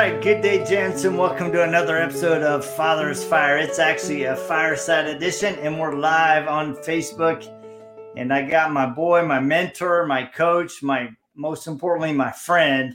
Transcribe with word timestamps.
right, 0.00 0.22
good 0.22 0.40
day, 0.40 0.64
gents, 0.64 1.04
and 1.04 1.18
welcome 1.18 1.52
to 1.52 1.62
another 1.62 1.98
episode 1.98 2.42
of 2.42 2.64
Father's 2.64 3.22
Fire. 3.22 3.58
It's 3.58 3.78
actually 3.78 4.24
a 4.24 4.34
fireside 4.34 5.06
edition, 5.06 5.56
and 5.56 5.78
we're 5.78 5.94
live 5.94 6.48
on 6.48 6.74
Facebook. 6.76 7.46
And 8.16 8.32
I 8.32 8.48
got 8.48 8.72
my 8.72 8.86
boy, 8.86 9.26
my 9.26 9.40
mentor, 9.40 10.06
my 10.06 10.24
coach, 10.24 10.82
my 10.82 11.10
most 11.34 11.66
importantly, 11.66 12.14
my 12.14 12.32
friend, 12.32 12.94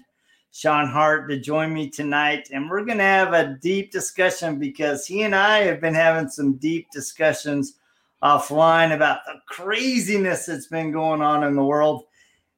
Sean 0.52 0.88
Hart, 0.88 1.30
to 1.30 1.40
join 1.40 1.72
me 1.72 1.92
tonight. 1.92 2.50
And 2.52 2.68
we're 2.68 2.84
going 2.84 2.98
to 2.98 3.04
have 3.04 3.34
a 3.34 3.56
deep 3.62 3.92
discussion 3.92 4.58
because 4.58 5.06
he 5.06 5.22
and 5.22 5.36
I 5.36 5.60
have 5.60 5.80
been 5.80 5.94
having 5.94 6.28
some 6.28 6.54
deep 6.54 6.90
discussions 6.90 7.76
offline 8.24 8.96
about 8.96 9.20
the 9.28 9.36
craziness 9.46 10.48
that's 10.48 10.66
been 10.66 10.92
going 10.92 11.22
on 11.22 11.44
in 11.44 11.56
the 11.56 11.64
world. 11.64 12.06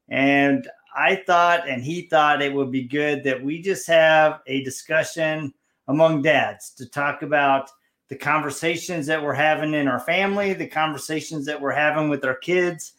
And 0.07 0.70
I 0.98 1.23
thought 1.27 1.70
and 1.70 1.84
he 1.84 2.02
thought 2.02 2.41
it 2.41 2.52
would 2.52 2.71
be 2.71 2.84
good 2.84 3.23
that 3.23 3.44
we 3.44 3.62
just 3.62 3.85
have 3.85 4.41
a 4.48 4.63
discussion 4.63 5.54
among 5.88 6.23
dads 6.23 6.71
to 6.71 6.90
talk 6.90 7.21
about 7.21 7.70
the 8.09 8.16
conversations 8.16 9.05
that 9.05 9.21
we're 9.21 9.34
having 9.34 9.76
in 9.76 9.88
our 9.88 9.99
family, 9.99 10.54
the 10.54 10.66
conversations 10.66 11.45
that 11.45 11.62
we're 11.62 11.71
having 11.71 12.09
with 12.09 12.26
our 12.26 12.35
kids, 12.35 12.94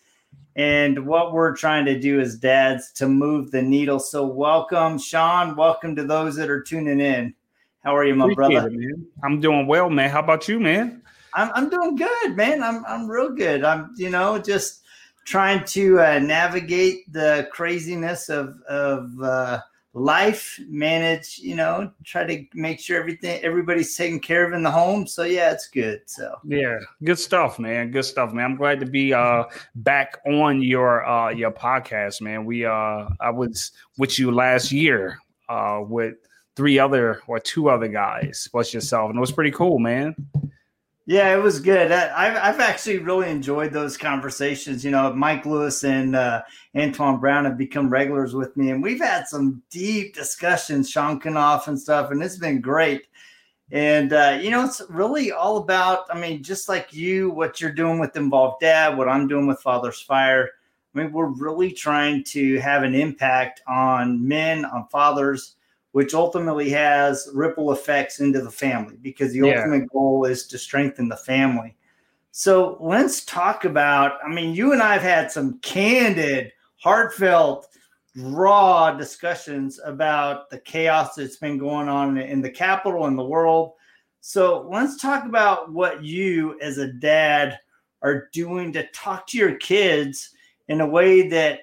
and 0.55 1.07
what 1.07 1.33
we're 1.33 1.57
trying 1.57 1.85
to 1.87 1.99
do 1.99 2.21
as 2.21 2.37
dads 2.37 2.93
to 2.93 3.09
move 3.09 3.51
the 3.51 3.63
needle. 3.63 3.99
So, 3.99 4.25
welcome, 4.25 4.99
Sean. 4.99 5.57
Welcome 5.57 5.97
to 5.97 6.05
those 6.05 6.37
that 6.37 6.51
are 6.51 6.63
tuning 6.63 7.01
in. 7.01 7.35
How 7.83 7.97
are 7.97 8.05
you, 8.05 8.15
my 8.15 8.31
Appreciate 8.31 8.61
brother? 8.61 8.71
It, 8.71 8.97
I'm 9.25 9.41
doing 9.41 9.67
well, 9.67 9.91
man. 9.91 10.11
How 10.11 10.21
about 10.21 10.47
you, 10.47 10.61
man? 10.61 11.03
I'm, 11.35 11.51
I'm 11.55 11.69
doing 11.69 11.97
good, 11.97 12.37
man. 12.37 12.63
I'm 12.63 12.85
I'm 12.87 13.09
real 13.09 13.31
good. 13.31 13.65
I'm 13.65 13.93
you 13.97 14.11
know 14.11 14.39
just 14.39 14.83
trying 15.29 15.63
to 15.63 16.01
uh, 16.01 16.19
navigate 16.19 17.11
the 17.13 17.47
craziness 17.53 18.31
of 18.31 18.61
of 18.63 19.11
uh, 19.23 19.61
life, 19.93 20.59
manage, 20.69 21.39
you 21.39 21.55
know, 21.55 21.93
try 22.03 22.25
to 22.25 22.47
make 22.55 22.81
sure 22.81 22.99
everything 22.99 23.39
everybody's 23.43 23.95
taken 23.95 24.21
care 24.21 24.47
of 24.47 24.55
in 24.55 24.63
the 24.63 24.71
home. 24.71 25.07
So 25.07 25.25
yeah, 25.25 25.53
it's 25.53 25.69
good. 25.69 26.01
So 26.07 26.35
yeah, 26.45 26.79
good 27.05 27.19
stuff, 27.19 27.59
man. 27.59 27.91
Good 27.91 28.07
stuff, 28.07 28.33
man. 28.33 28.47
I'm 28.47 28.57
glad 28.57 28.81
to 28.81 28.87
be 28.87 29.13
uh 29.13 29.45
back 29.75 30.19
on 30.27 30.63
your 30.63 31.07
uh 31.07 31.29
your 31.31 31.53
podcast, 31.53 32.23
man. 32.23 32.47
We 32.47 32.65
uh 32.65 33.09
I 33.21 33.31
was 33.31 33.73
with 33.99 34.19
you 34.19 34.31
last 34.31 34.73
year 34.73 35.19
uh 35.51 35.83
with 35.87 36.15
three 36.57 36.79
other 36.79 37.21
or 37.27 37.39
two 37.39 37.69
other 37.69 37.89
guys 37.89 38.49
plus 38.51 38.73
yourself, 38.73 39.11
and 39.11 39.19
it 39.19 39.21
was 39.21 39.33
pretty 39.33 39.53
cool, 39.53 39.79
man. 39.79 40.17
Yeah, 41.09 41.35
it 41.35 41.43
was 41.43 41.59
good. 41.59 41.91
I've 41.91 42.37
I've 42.37 42.61
actually 42.61 42.99
really 42.99 43.31
enjoyed 43.31 43.73
those 43.73 43.97
conversations. 43.97 44.85
You 44.85 44.91
know, 44.91 45.11
Mike 45.15 45.47
Lewis 45.47 45.83
and 45.83 46.15
uh, 46.15 46.43
Antoine 46.77 47.19
Brown 47.19 47.47
have 47.47 47.57
become 47.57 47.89
regulars 47.89 48.35
with 48.35 48.55
me, 48.59 48.73
and 48.73 48.83
we've 48.83 49.01
had 49.01 49.27
some 49.27 49.63
deep 49.71 50.15
discussions, 50.15 50.91
Sean 50.91 51.19
and 51.25 51.81
stuff, 51.81 52.11
and 52.11 52.23
it's 52.23 52.37
been 52.37 52.61
great. 52.61 53.07
And 53.73 54.13
uh, 54.13 54.39
you 54.43 54.51
know, 54.51 54.67
it's 54.67 54.83
really 54.91 55.33
all 55.33 55.57
about. 55.57 56.05
I 56.11 56.21
mean, 56.21 56.43
just 56.43 56.69
like 56.69 56.93
you, 56.93 57.31
what 57.31 57.59
you're 57.59 57.73
doing 57.73 57.99
with 57.99 58.15
Involved 58.15 58.61
Dad, 58.61 58.99
what 58.99 59.09
I'm 59.09 59.27
doing 59.27 59.47
with 59.47 59.63
Father's 59.63 60.03
Fire. 60.03 60.51
I 60.95 60.99
mean, 60.99 61.11
we're 61.11 61.29
really 61.29 61.73
trying 61.73 62.23
to 62.25 62.59
have 62.59 62.83
an 62.83 62.95
impact 62.95 63.63
on 63.67 64.29
men, 64.29 64.67
on 64.67 64.87
fathers 64.89 65.57
which 65.99 66.15
ultimately 66.15 66.71
has 66.71 67.29
ripple 67.35 67.73
effects 67.73 68.21
into 68.21 68.41
the 68.41 68.49
family 68.49 68.95
because 69.03 69.33
the 69.33 69.41
yeah. 69.41 69.57
ultimate 69.57 69.91
goal 69.91 70.25
is 70.25 70.47
to 70.47 70.57
strengthen 70.57 71.09
the 71.09 71.17
family. 71.17 71.75
So 72.31 72.79
let's 72.81 73.25
talk 73.25 73.65
about. 73.65 74.21
I 74.25 74.29
mean, 74.29 74.55
you 74.55 74.73
and 74.73 74.81
I 74.81 74.93
have 74.93 75.03
had 75.03 75.33
some 75.33 75.59
candid, 75.59 76.53
heartfelt, 76.77 77.67
raw 78.15 78.93
discussions 78.93 79.81
about 79.85 80.49
the 80.51 80.61
chaos 80.61 81.17
that's 81.17 81.39
been 81.39 81.59
going 81.59 81.89
on 81.89 82.17
in 82.17 82.43
the 82.43 82.51
capital 82.51 83.07
and 83.07 83.19
the 83.19 83.25
world. 83.25 83.73
So 84.21 84.69
let's 84.71 85.03
talk 85.03 85.25
about 85.25 85.73
what 85.73 86.05
you, 86.05 86.57
as 86.61 86.79
a 86.79 86.93
dad, 86.93 87.59
are 88.03 88.29
doing 88.33 88.73
to 88.75 88.87
talk 88.93 89.27
to 89.27 89.37
your 89.37 89.57
kids 89.57 90.31
in 90.69 90.81
a 90.81 90.87
way 90.87 91.27
that 91.27 91.63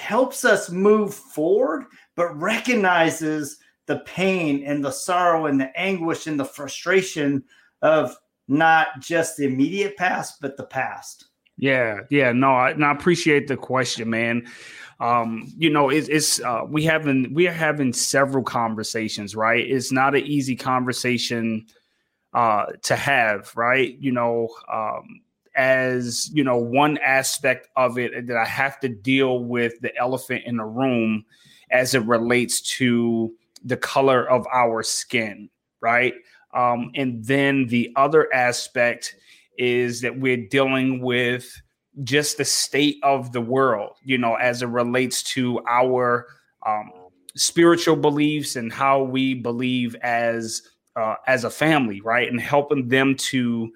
helps 0.00 0.44
us 0.44 0.70
move 0.70 1.14
forward, 1.14 1.84
but 2.20 2.38
recognizes 2.38 3.56
the 3.86 4.00
pain 4.00 4.62
and 4.66 4.84
the 4.84 4.90
sorrow 4.90 5.46
and 5.46 5.58
the 5.58 5.74
anguish 5.74 6.26
and 6.26 6.38
the 6.38 6.44
frustration 6.44 7.42
of 7.80 8.14
not 8.46 8.88
just 9.00 9.38
the 9.38 9.46
immediate 9.46 9.96
past, 9.96 10.38
but 10.42 10.54
the 10.58 10.64
past. 10.64 11.28
Yeah, 11.56 12.00
yeah, 12.10 12.32
no, 12.32 12.50
I, 12.52 12.72
I 12.72 12.92
appreciate 12.92 13.48
the 13.48 13.56
question, 13.56 14.10
man. 14.10 14.46
Um, 15.00 15.50
you 15.56 15.70
know, 15.70 15.88
it, 15.88 16.10
it's 16.10 16.42
uh, 16.42 16.60
we 16.68 16.84
having 16.84 17.32
we 17.32 17.48
are 17.48 17.52
having 17.52 17.94
several 17.94 18.44
conversations, 18.44 19.34
right? 19.34 19.66
It's 19.66 19.90
not 19.90 20.14
an 20.14 20.26
easy 20.26 20.56
conversation 20.56 21.68
uh, 22.34 22.66
to 22.82 22.96
have, 22.96 23.50
right? 23.56 23.96
You 23.98 24.12
know, 24.12 24.50
um, 24.70 25.22
as 25.56 26.30
you 26.34 26.44
know 26.44 26.58
one 26.58 26.98
aspect 26.98 27.68
of 27.76 27.98
it 27.98 28.26
that 28.26 28.36
I 28.36 28.44
have 28.44 28.78
to 28.80 28.90
deal 28.90 29.42
with 29.42 29.80
the 29.80 29.96
elephant 29.96 30.42
in 30.44 30.58
the 30.58 30.66
room 30.66 31.24
as 31.70 31.94
it 31.94 32.04
relates 32.04 32.60
to 32.60 33.32
the 33.64 33.76
color 33.76 34.28
of 34.28 34.46
our 34.52 34.82
skin, 34.82 35.48
right? 35.80 36.14
Um, 36.54 36.90
and 36.94 37.24
then 37.24 37.66
the 37.66 37.92
other 37.96 38.32
aspect 38.34 39.16
is 39.58 40.00
that 40.00 40.18
we're 40.18 40.48
dealing 40.48 41.00
with 41.00 41.60
just 42.02 42.38
the 42.38 42.44
state 42.44 42.98
of 43.02 43.32
the 43.32 43.40
world, 43.40 43.96
you 44.02 44.18
know, 44.18 44.34
as 44.36 44.62
it 44.62 44.66
relates 44.66 45.22
to 45.22 45.60
our 45.68 46.26
um, 46.66 46.90
spiritual 47.36 47.96
beliefs 47.96 48.56
and 48.56 48.72
how 48.72 49.02
we 49.02 49.34
believe 49.34 49.94
as 49.96 50.62
uh, 50.96 51.14
as 51.26 51.44
a 51.44 51.50
family, 51.50 52.00
right? 52.00 52.28
And 52.28 52.40
helping 52.40 52.88
them 52.88 53.14
to 53.16 53.72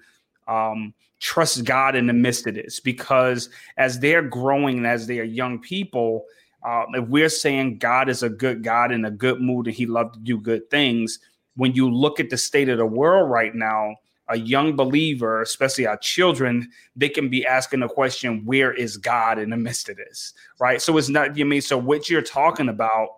um, 0.47 0.93
trust 1.19 1.63
God 1.63 1.95
in 1.95 2.07
the 2.07 2.13
midst 2.13 2.45
of 2.47 2.55
this 2.55 2.79
because 2.79 3.49
as 3.77 3.99
they're 3.99 4.21
growing 4.21 4.77
and 4.77 4.87
as 4.87 5.07
they 5.07 5.19
are 5.19 5.23
young 5.23 5.59
people, 5.59 6.25
um, 6.65 6.87
if 6.95 7.07
we're 7.07 7.29
saying 7.29 7.77
God 7.77 8.09
is 8.09 8.23
a 8.23 8.29
good 8.29 8.63
God 8.63 8.91
in 8.91 9.05
a 9.05 9.11
good 9.11 9.39
mood 9.39 9.67
and 9.67 9.75
he 9.75 9.85
loves 9.85 10.17
to 10.17 10.19
do 10.19 10.39
good 10.39 10.69
things, 10.71 11.19
when 11.55 11.73
you 11.73 11.89
look 11.89 12.19
at 12.19 12.29
the 12.29 12.37
state 12.37 12.69
of 12.69 12.79
the 12.79 12.85
world 12.85 13.29
right 13.29 13.53
now, 13.53 13.95
a 14.29 14.37
young 14.37 14.75
believer, 14.75 15.41
especially 15.43 15.85
our 15.85 15.97
children, 15.97 16.67
they 16.95 17.07
can 17.07 17.29
be 17.29 17.45
asking 17.45 17.81
the 17.81 17.87
question, 17.87 18.43
where 18.45 18.73
is 18.73 18.97
God 18.97 19.37
in 19.37 19.51
the 19.51 19.57
midst 19.57 19.87
of 19.89 19.97
this? 19.97 20.33
Right. 20.59 20.81
So 20.81 20.97
it's 20.97 21.09
not, 21.09 21.37
you 21.37 21.45
mean, 21.45 21.61
so 21.61 21.77
what 21.77 22.09
you're 22.09 22.23
talking 22.23 22.69
about, 22.69 23.09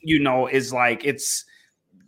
you 0.00 0.18
know, 0.18 0.46
is 0.46 0.72
like, 0.72 1.04
it's, 1.04 1.44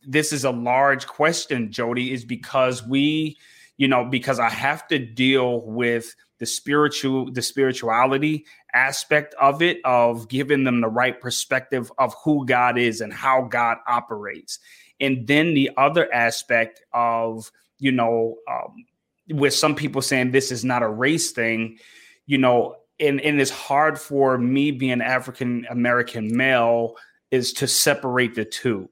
this 0.09 0.33
is 0.33 0.44
a 0.44 0.50
large 0.50 1.06
question, 1.06 1.71
Jody, 1.71 2.12
is 2.12 2.25
because 2.25 2.87
we, 2.87 3.37
you 3.76 3.88
know, 3.88 4.04
because 4.04 4.38
I 4.38 4.48
have 4.48 4.87
to 4.88 4.98
deal 4.98 5.60
with 5.62 6.14
the 6.38 6.47
spiritual, 6.47 7.31
the 7.31 7.42
spirituality 7.42 8.47
aspect 8.72 9.34
of 9.41 9.62
it, 9.62 9.81
of 9.84 10.28
giving 10.28 10.64
them 10.64 10.81
the 10.81 10.88
right 10.88 11.20
perspective 11.20 11.91
of 11.98 12.15
who 12.25 12.47
God 12.47 12.78
is 12.78 13.00
and 13.00 13.12
how 13.12 13.42
God 13.42 13.78
operates. 13.86 14.59
And 15.00 15.26
then 15.26 15.54
the 15.54 15.70
other 15.76 16.12
aspect 16.12 16.82
of, 16.92 17.50
you 17.78 17.92
know, 17.92 18.36
um, 18.50 18.86
with 19.31 19.54
some 19.54 19.75
people 19.75 20.03
saying 20.03 20.31
this 20.31 20.53
is 20.53 20.65
not 20.65 20.82
a 20.82 20.88
race 20.88 21.32
thing, 21.32 21.78
you 22.26 22.38
know, 22.38 22.76
and, 22.98 23.20
and 23.20 23.41
it's 23.41 23.50
hard 23.50 23.98
for 23.98 24.38
me 24.38 24.70
being 24.70 25.03
African 25.03 25.66
American 25.69 26.34
male 26.34 26.97
is 27.31 27.53
to 27.54 27.66
separate 27.66 28.34
the 28.34 28.44
two, 28.44 28.88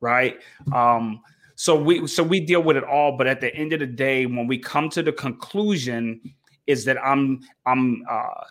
right? 0.00 0.40
Um, 0.72 1.22
so 1.60 1.76
we 1.76 2.06
so 2.06 2.22
we 2.22 2.40
deal 2.40 2.62
with 2.62 2.78
it 2.78 2.84
all, 2.84 3.18
but 3.18 3.26
at 3.26 3.42
the 3.42 3.54
end 3.54 3.74
of 3.74 3.80
the 3.80 3.86
day, 3.86 4.24
when 4.24 4.46
we 4.46 4.56
come 4.56 4.88
to 4.88 5.02
the 5.02 5.12
conclusion, 5.12 6.18
is 6.66 6.86
that 6.86 6.96
I'm 7.04 7.40
I'm 7.66 8.02
uh, 8.10 8.44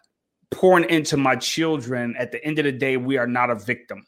pouring 0.51 0.87
into 0.91 1.17
my 1.17 1.35
children. 1.35 2.15
At 2.19 2.31
the 2.31 2.45
end 2.45 2.59
of 2.59 2.65
the 2.65 2.71
day, 2.71 2.97
we 2.97 3.17
are 3.17 3.25
not 3.25 3.49
a 3.49 3.55
victim. 3.55 4.05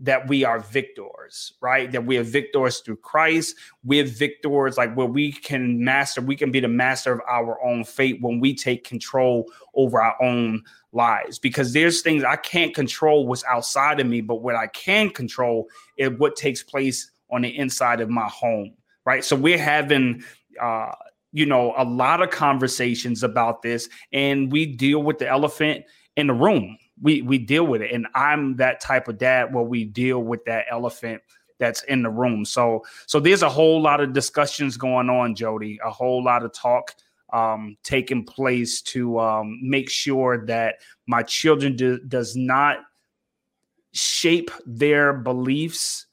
That 0.00 0.28
we 0.28 0.44
are 0.44 0.60
victors, 0.60 1.52
right? 1.60 1.92
That 1.92 2.06
we 2.06 2.16
are 2.16 2.22
victors 2.22 2.80
through 2.80 2.96
Christ. 2.96 3.54
We're 3.84 4.06
victors, 4.06 4.78
like 4.78 4.94
where 4.94 5.06
we 5.06 5.32
can 5.32 5.84
master, 5.84 6.22
we 6.22 6.34
can 6.34 6.50
be 6.50 6.60
the 6.60 6.68
master 6.68 7.12
of 7.12 7.20
our 7.28 7.62
own 7.62 7.84
fate 7.84 8.22
when 8.22 8.40
we 8.40 8.54
take 8.54 8.82
control 8.84 9.44
over 9.74 10.00
our 10.00 10.16
own 10.22 10.62
lives. 10.92 11.38
Because 11.38 11.74
there's 11.74 12.00
things 12.00 12.24
I 12.24 12.36
can't 12.36 12.74
control 12.74 13.26
what's 13.26 13.44
outside 13.44 14.00
of 14.00 14.06
me, 14.06 14.22
but 14.22 14.36
what 14.36 14.56
I 14.56 14.68
can 14.68 15.10
control 15.10 15.68
is 15.98 16.18
what 16.18 16.34
takes 16.34 16.62
place 16.62 17.10
on 17.32 17.42
the 17.42 17.58
inside 17.58 18.00
of 18.00 18.08
my 18.08 18.28
home, 18.28 18.74
right? 19.04 19.24
So 19.24 19.34
we're 19.34 19.58
having, 19.58 20.22
uh, 20.60 20.92
you 21.32 21.46
know, 21.46 21.74
a 21.76 21.84
lot 21.84 22.22
of 22.22 22.30
conversations 22.30 23.22
about 23.22 23.62
this, 23.62 23.88
and 24.12 24.52
we 24.52 24.66
deal 24.66 25.02
with 25.02 25.18
the 25.18 25.28
elephant 25.28 25.84
in 26.16 26.26
the 26.26 26.34
room. 26.34 26.76
We 27.00 27.22
we 27.22 27.38
deal 27.38 27.66
with 27.66 27.82
it, 27.82 27.92
and 27.92 28.06
I'm 28.14 28.56
that 28.56 28.80
type 28.80 29.08
of 29.08 29.18
dad 29.18 29.52
where 29.52 29.64
we 29.64 29.84
deal 29.84 30.20
with 30.20 30.44
that 30.44 30.66
elephant 30.70 31.22
that's 31.58 31.82
in 31.84 32.02
the 32.02 32.10
room. 32.10 32.44
So 32.44 32.84
so 33.06 33.18
there's 33.18 33.42
a 33.42 33.48
whole 33.48 33.80
lot 33.80 34.00
of 34.00 34.12
discussions 34.12 34.76
going 34.76 35.08
on, 35.08 35.34
Jody. 35.34 35.80
A 35.84 35.90
whole 35.90 36.22
lot 36.22 36.44
of 36.44 36.52
talk 36.52 36.94
um, 37.32 37.76
taking 37.82 38.24
place 38.24 38.82
to 38.82 39.18
um, 39.18 39.58
make 39.62 39.88
sure 39.88 40.44
that 40.46 40.76
my 41.06 41.22
children 41.22 41.76
do, 41.76 41.98
does 42.00 42.36
not 42.36 42.78
shape 43.92 44.50
their 44.66 45.12
beliefs 45.12 46.06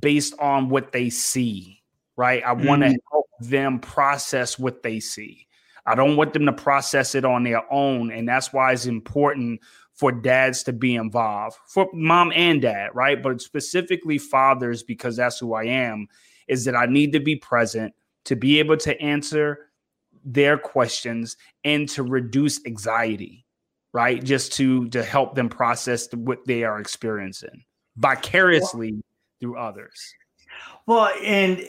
based 0.00 0.34
on 0.38 0.68
what 0.68 0.92
they 0.92 1.10
see, 1.10 1.82
right? 2.16 2.42
I 2.44 2.52
want 2.52 2.82
to 2.82 2.88
mm-hmm. 2.88 2.96
help 3.10 3.26
them 3.40 3.78
process 3.78 4.58
what 4.58 4.82
they 4.82 5.00
see. 5.00 5.46
I 5.86 5.94
don't 5.94 6.16
want 6.16 6.32
them 6.32 6.46
to 6.46 6.52
process 6.52 7.14
it 7.14 7.24
on 7.24 7.44
their 7.44 7.62
own. 7.72 8.10
And 8.10 8.28
that's 8.28 8.52
why 8.52 8.72
it's 8.72 8.86
important 8.86 9.60
for 9.94 10.12
dads 10.12 10.62
to 10.64 10.72
be 10.72 10.96
involved, 10.96 11.56
for 11.68 11.88
mom 11.94 12.32
and 12.34 12.60
dad, 12.60 12.90
right? 12.92 13.22
But 13.22 13.40
specifically 13.40 14.18
fathers, 14.18 14.82
because 14.82 15.16
that's 15.16 15.38
who 15.38 15.54
I 15.54 15.64
am, 15.64 16.08
is 16.48 16.64
that 16.64 16.76
I 16.76 16.86
need 16.86 17.12
to 17.12 17.20
be 17.20 17.36
present 17.36 17.94
to 18.24 18.36
be 18.36 18.58
able 18.58 18.76
to 18.78 19.00
answer 19.00 19.70
their 20.24 20.58
questions 20.58 21.36
and 21.64 21.88
to 21.90 22.02
reduce 22.02 22.60
anxiety, 22.66 23.46
right? 23.92 24.22
Just 24.22 24.52
to 24.54 24.88
to 24.88 25.02
help 25.02 25.34
them 25.34 25.48
process 25.48 26.12
what 26.12 26.44
they 26.46 26.64
are 26.64 26.80
experiencing 26.80 27.64
vicariously 27.96 29.02
through 29.40 29.58
others. 29.58 30.14
Well, 30.86 31.10
and 31.22 31.66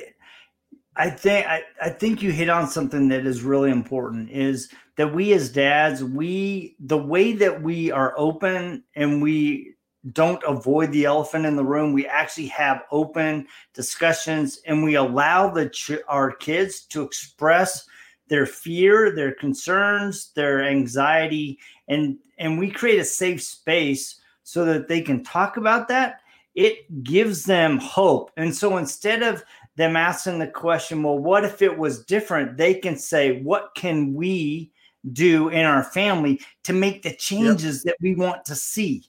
I 0.95 1.09
think 1.09 1.45
I, 1.45 1.61
I 1.81 1.89
think 1.89 2.21
you 2.21 2.31
hit 2.31 2.49
on 2.49 2.67
something 2.67 3.07
that 3.09 3.25
is 3.25 3.43
really 3.43 3.71
important 3.71 4.31
is 4.31 4.69
that 4.95 5.13
we 5.13 5.33
as 5.33 5.49
dads, 5.49 6.03
we 6.03 6.75
the 6.79 6.97
way 6.97 7.33
that 7.33 7.61
we 7.61 7.91
are 7.91 8.13
open 8.17 8.83
and 8.95 9.21
we 9.21 9.75
don't 10.13 10.41
avoid 10.47 10.91
the 10.91 11.05
elephant 11.05 11.45
in 11.45 11.55
the 11.55 11.65
room. 11.65 11.93
We 11.93 12.07
actually 12.07 12.47
have 12.47 12.83
open 12.91 13.47
discussions 13.73 14.59
and 14.65 14.83
we 14.83 14.95
allow 14.95 15.49
the 15.49 15.69
ch- 15.69 15.99
our 16.07 16.31
kids 16.31 16.81
to 16.85 17.03
express 17.03 17.85
their 18.27 18.45
fear, 18.45 19.15
their 19.15 19.33
concerns, 19.33 20.31
their 20.33 20.63
anxiety, 20.63 21.59
and 21.87 22.17
and 22.39 22.57
we 22.57 22.69
create 22.69 22.99
a 22.99 23.05
safe 23.05 23.43
space 23.43 24.19
so 24.43 24.65
that 24.65 24.87
they 24.87 25.01
can 25.01 25.23
talk 25.23 25.57
about 25.57 25.87
that. 25.89 26.21
It 26.57 27.03
gives 27.03 27.43
them 27.43 27.77
hope. 27.77 28.31
And 28.35 28.53
so 28.53 28.77
instead 28.77 29.21
of 29.21 29.43
them 29.75 29.95
asking 29.95 30.39
the 30.39 30.47
question, 30.47 31.03
well, 31.03 31.19
what 31.19 31.45
if 31.45 31.61
it 31.61 31.77
was 31.77 32.03
different? 32.03 32.57
They 32.57 32.73
can 32.73 32.97
say, 32.97 33.43
what 33.43 33.75
can 33.75 34.15
we 34.15 34.71
do 35.13 35.49
in 35.49 35.65
our 35.65 35.83
family 35.83 36.41
to 36.63 36.73
make 36.73 37.03
the 37.03 37.13
changes 37.13 37.83
yep. 37.85 37.93
that 37.93 38.01
we 38.01 38.15
want 38.15 38.43
to 38.45 38.55
see? 38.55 39.05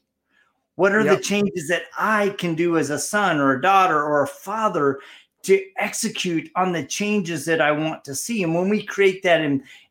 What 0.74 0.94
are 0.94 1.02
yep. 1.02 1.16
the 1.16 1.22
changes 1.22 1.68
that 1.68 1.84
I 1.98 2.34
can 2.38 2.54
do 2.54 2.76
as 2.76 2.90
a 2.90 2.98
son 2.98 3.38
or 3.38 3.54
a 3.54 3.62
daughter 3.62 3.96
or 3.96 4.22
a 4.22 4.28
father 4.28 5.00
to 5.44 5.64
execute 5.78 6.50
on 6.54 6.72
the 6.72 6.84
changes 6.84 7.46
that 7.46 7.62
I 7.62 7.72
want 7.72 8.04
to 8.04 8.14
see? 8.14 8.42
And 8.42 8.54
when 8.54 8.68
we 8.68 8.84
create 8.84 9.22
that 9.22 9.40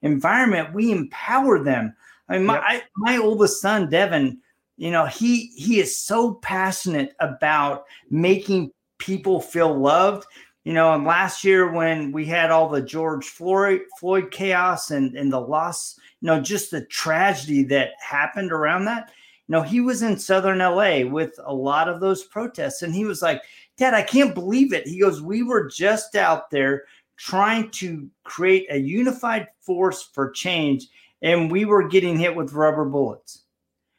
environment, 0.03 0.75
we 0.75 0.91
empower 0.91 1.63
them. 1.63 1.95
I 2.29 2.37
mean, 2.37 2.45
my, 2.45 2.53
yep. 2.53 2.63
I, 2.67 2.83
my 2.97 3.17
oldest 3.17 3.61
son, 3.61 3.89
Devin, 3.89 4.39
you 4.77 4.91
know, 4.91 5.05
he 5.05 5.47
he 5.55 5.79
is 5.79 5.97
so 5.97 6.35
passionate 6.35 7.15
about 7.19 7.85
making 8.09 8.71
people 8.99 9.41
feel 9.41 9.77
loved 9.77 10.25
you 10.67 10.73
know, 10.73 10.93
and 10.93 11.05
last 11.05 11.45
year 11.45 11.71
when 11.71 12.11
we 12.11 12.25
had 12.25 12.51
all 12.51 12.67
the 12.67 12.81
George 12.81 13.25
Floyd 13.25 13.83
Floyd 13.97 14.31
chaos 14.31 14.91
and 14.91 15.15
and 15.15 15.31
the 15.31 15.39
loss, 15.39 15.97
you 16.19 16.27
know, 16.27 16.41
just 16.41 16.71
the 16.71 16.83
tragedy 16.87 17.63
that 17.63 17.91
happened 18.01 18.51
around 18.51 18.83
that. 18.83 19.13
You 19.47 19.53
know, 19.53 19.61
he 19.61 19.79
was 19.79 20.01
in 20.01 20.19
Southern 20.19 20.57
LA 20.57 21.05
with 21.09 21.39
a 21.45 21.53
lot 21.53 21.87
of 21.87 22.01
those 22.01 22.25
protests, 22.25 22.81
and 22.81 22.93
he 22.93 23.05
was 23.05 23.21
like, 23.21 23.43
"Dad, 23.77 23.93
I 23.93 24.01
can't 24.01 24.33
believe 24.35 24.73
it." 24.73 24.85
He 24.85 24.99
goes, 24.99 25.21
"We 25.21 25.41
were 25.41 25.69
just 25.69 26.17
out 26.17 26.51
there 26.51 26.83
trying 27.15 27.71
to 27.71 28.09
create 28.25 28.67
a 28.69 28.77
unified 28.77 29.47
force 29.61 30.03
for 30.03 30.31
change, 30.31 30.87
and 31.21 31.49
we 31.49 31.63
were 31.63 31.87
getting 31.87 32.19
hit 32.19 32.35
with 32.35 32.51
rubber 32.51 32.83
bullets." 32.83 33.43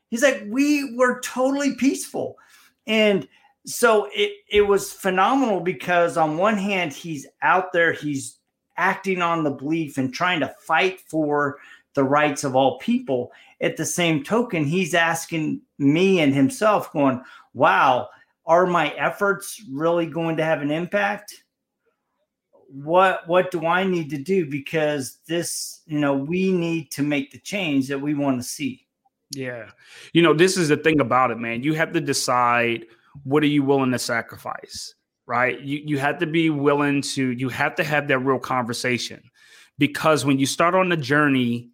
He's 0.09 0.23
like, 0.23 0.45
"We 0.47 0.97
were 0.97 1.21
totally 1.21 1.75
peaceful," 1.75 2.37
and 2.87 3.29
so 3.69 4.09
it 4.15 4.33
it 4.51 4.63
was 4.63 4.93
phenomenal 4.93 5.61
because 5.61 6.17
on 6.17 6.39
one 6.39 6.57
hand 6.57 6.93
he's 6.93 7.27
out 7.43 7.71
there 7.73 7.93
he's 7.93 8.39
acting 8.79 9.21
on 9.21 9.45
the 9.45 9.51
belief 9.51 9.99
and 9.99 10.13
trying 10.13 10.41
to 10.41 10.55
fight 10.61 11.01
for 11.03 11.59
the 11.95 12.05
rights 12.05 12.45
of 12.45 12.57
all 12.57 12.79
people. 12.79 13.31
At 13.61 13.77
the 13.77 13.85
same 13.85 14.25
token 14.25 14.65
he's 14.65 14.95
asking 14.95 15.61
me 15.79 16.21
and 16.21 16.33
himself 16.35 16.91
going 16.93 17.23
wow 17.53 18.09
are 18.47 18.67
my 18.67 18.89
efforts 18.95 19.63
really 19.71 20.07
going 20.07 20.39
to 20.39 20.45
have 20.45 20.63
an 20.63 20.71
impact? 20.71 21.45
What 22.71 23.29
what 23.29 23.51
do 23.51 23.67
i 23.67 23.85
need 23.85 24.09
to 24.11 24.19
do? 24.19 24.47
Because 24.47 25.19
this 25.29 25.83
you 25.87 26.01
know 26.01 26.15
we 26.15 26.53
need 26.53 26.91
to 26.93 27.03
make 27.03 27.33
the 27.33 27.39
change 27.39 27.89
that 27.89 28.01
we 28.01 28.15
want 28.15 28.41
to 28.41 28.49
see 28.49 28.88
yeah 29.33 29.71
you 30.13 30.23
know 30.23 30.33
this 30.33 30.57
is 30.57 30.69
the 30.69 30.77
thing 30.77 31.01
about 31.01 31.31
it 31.31 31.39
man 31.39 31.63
you 31.63 31.75
have 31.75 31.93
to 31.93 32.01
decide 32.01 32.87
what 33.25 33.43
are 33.43 33.47
you 33.47 33.63
willing 33.63 33.93
to 33.93 33.99
sacrifice? 33.99 34.95
Right? 35.27 35.61
You 35.61 35.83
you 35.85 35.99
have 35.99 36.19
to 36.19 36.27
be 36.27 36.51
willing 36.51 37.03
to 37.03 37.31
you 37.31 37.49
have 37.51 37.75
to 37.77 37.85
have 37.85 38.09
that 38.09 38.19
real 38.21 38.39
conversation 38.39 39.23
because 39.79 40.25
when 40.25 40.39
you 40.39 40.47
start 40.47 40.75
on 40.75 40.89
the 40.89 40.97
journey, 40.97 41.71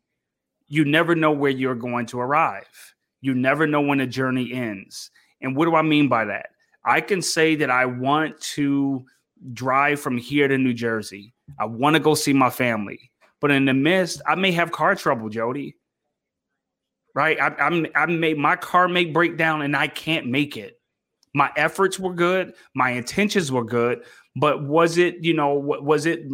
you 0.67 0.85
never 0.85 1.15
know 1.15 1.31
where 1.31 1.51
you're 1.51 1.77
going 1.77 2.06
to 2.06 2.21
arrive. 2.21 2.95
You 3.21 3.35
never 3.35 3.67
know 3.67 3.81
when 3.81 3.99
the 3.99 4.06
journey 4.06 4.53
ends. 4.53 5.11
And 5.41 5.56
what 5.56 5.67
do 5.67 5.77
I 5.77 5.83
mean 5.83 6.09
by 6.09 6.25
that? 6.27 6.47
I 6.85 7.01
can 7.01 7.23
say 7.23 7.55
that 7.56 7.71
I 7.71 7.87
want 7.87 8.41
to 8.41 9.05
drive 9.53 10.01
from 10.01 10.19
here 10.19 10.49
to 10.49 10.59
New 10.59 10.75
Jersey. 10.75 11.33
I 11.59 11.67
want 11.67 11.95
to 11.95 12.01
go 12.01 12.15
see 12.15 12.33
my 12.33 12.51
family. 12.51 13.11
But 13.41 13.51
in 13.51 13.67
the 13.67 13.75
midst, 13.75 14.21
I 14.27 14.35
may 14.35 14.53
have 14.53 14.73
car 14.73 14.95
trouble, 14.95 15.29
Jody. 15.29 15.77
Right? 17.14 17.40
I, 17.40 17.49
I'm 17.61 17.87
I 17.94 18.06
may 18.06 18.34
my 18.34 18.56
car 18.56 18.88
may 18.88 19.05
break 19.05 19.37
down 19.37 19.62
and 19.62 19.76
I 19.76 19.87
can't 19.87 20.26
make 20.26 20.56
it. 20.56 20.81
My 21.32 21.50
efforts 21.56 21.99
were 21.99 22.14
good. 22.14 22.55
My 22.75 22.90
intentions 22.90 23.50
were 23.50 23.64
good. 23.64 24.05
But 24.37 24.64
was 24.64 24.99
it 24.99 25.22
you 25.22 25.34
know 25.34 25.55
was 25.55 26.06
it 26.06 26.26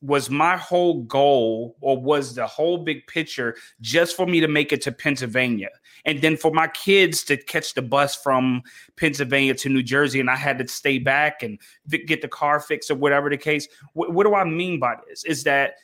was 0.00 0.30
my 0.30 0.56
whole 0.56 1.02
goal 1.02 1.76
or 1.80 2.00
was 2.00 2.36
the 2.36 2.46
whole 2.46 2.78
big 2.78 3.06
picture 3.08 3.56
just 3.80 4.14
for 4.14 4.26
me 4.26 4.38
to 4.40 4.46
make 4.46 4.72
it 4.72 4.80
to 4.82 4.92
pennsylvania? 4.92 5.70
And 6.04 6.22
then 6.22 6.36
for 6.36 6.52
my 6.52 6.68
kids 6.68 7.24
to 7.24 7.36
catch 7.36 7.74
the 7.74 7.82
bus 7.82 8.14
from 8.14 8.62
pennsylvania 8.96 9.54
to 9.54 9.68
new 9.68 9.82
jersey 9.82 10.20
and 10.20 10.30
i 10.30 10.36
had 10.36 10.58
to 10.58 10.68
stay 10.68 10.98
back 10.98 11.42
and 11.42 11.58
get 11.88 12.22
the 12.22 12.28
car 12.28 12.60
fixed 12.60 12.92
or 12.92 12.94
whatever 12.94 13.28
the 13.28 13.36
case 13.36 13.66
what 13.94 14.22
do 14.22 14.34
i 14.34 14.44
mean 14.44 14.78
by 14.78 14.94
this? 15.08 15.24
Is 15.24 15.42
that 15.44 15.74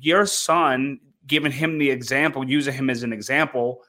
your 0.00 0.26
son 0.26 1.00
giving 1.30 1.52
him 1.52 1.78
the 1.78 1.88
example 1.88 2.44
using 2.44 2.74
him 2.74 2.90
as 2.90 3.02
an 3.04 3.12
example 3.12 3.82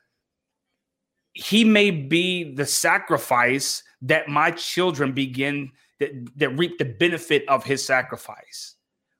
he 1.34 1.64
may 1.64 1.90
be 1.90 2.54
the 2.54 2.66
sacrifice 2.66 3.84
that 4.02 4.28
my 4.28 4.52
children 4.52 5.12
begin 5.12 5.72
that, 6.00 6.12
that 6.36 6.50
reap 6.50 6.78
the 6.78 6.86
benefit 6.86 7.44
of 7.50 7.64
his 7.64 7.84
sacrifice 7.84 8.76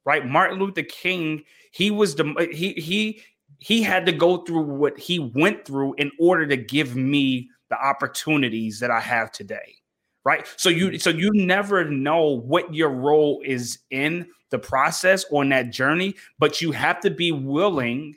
right? 0.06 0.26
Martin 0.26 0.60
luther 0.60 0.84
king 0.84 1.44
he 1.72 1.90
was 1.90 2.16
the 2.16 2.48
he 2.54 2.74
he 2.74 3.22
he 3.58 3.82
had 3.82 4.06
to 4.06 4.12
go 4.12 4.38
through 4.38 4.62
what 4.62 4.98
he 4.98 5.20
went 5.20 5.66
through 5.66 5.94
in 5.96 6.12
order 6.20 6.46
to 6.46 6.58
give 6.58 6.96
me 6.96 7.50
the 7.70 7.84
opportunities 7.84 8.80
that 8.80 8.92
i 8.92 9.00
have 9.00 9.32
today 9.32 9.81
right 10.24 10.48
so 10.58 10.70
you 10.70 10.98
so 11.00 11.10
you 11.10 11.32
never 11.34 11.90
know 11.90 12.40
what 12.42 12.74
your 12.74 12.90
role 12.90 13.42
is 13.46 13.80
in 13.90 14.26
the 14.50 14.60
process 14.60 15.26
on 15.32 15.50
that 15.50 15.72
journey 15.72 16.16
but 16.40 16.62
you 16.62 16.72
have 16.72 17.00
to 17.00 17.10
be 17.10 17.32
willing 17.32 18.16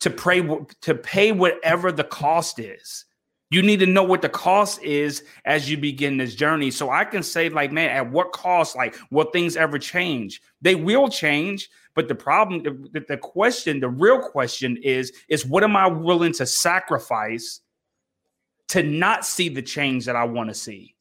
to 0.00 0.10
pray 0.10 0.46
to 0.80 0.94
pay 0.94 1.32
whatever 1.32 1.90
the 1.92 2.04
cost 2.04 2.58
is. 2.58 3.04
You 3.50 3.62
need 3.62 3.80
to 3.80 3.86
know 3.86 4.02
what 4.02 4.20
the 4.20 4.28
cost 4.28 4.82
is 4.82 5.24
as 5.46 5.70
you 5.70 5.78
begin 5.78 6.18
this 6.18 6.34
journey. 6.34 6.70
So 6.70 6.90
I 6.90 7.04
can 7.04 7.22
say, 7.22 7.48
like, 7.48 7.72
man, 7.72 7.88
at 7.88 8.10
what 8.10 8.32
cost? 8.32 8.76
Like, 8.76 8.94
will 9.10 9.30
things 9.30 9.56
ever 9.56 9.78
change? 9.78 10.42
They 10.60 10.74
will 10.74 11.08
change. 11.08 11.70
But 11.94 12.08
the 12.08 12.14
problem, 12.14 12.62
the, 12.92 13.00
the 13.08 13.16
question, 13.16 13.80
the 13.80 13.88
real 13.88 14.20
question 14.20 14.76
is, 14.82 15.12
is 15.28 15.46
what 15.46 15.64
am 15.64 15.76
I 15.76 15.86
willing 15.86 16.34
to 16.34 16.46
sacrifice 16.46 17.60
to 18.68 18.82
not 18.82 19.24
see 19.24 19.48
the 19.48 19.62
change 19.62 20.04
that 20.06 20.16
I 20.16 20.24
want 20.24 20.50
to 20.50 20.54
see? 20.54 20.94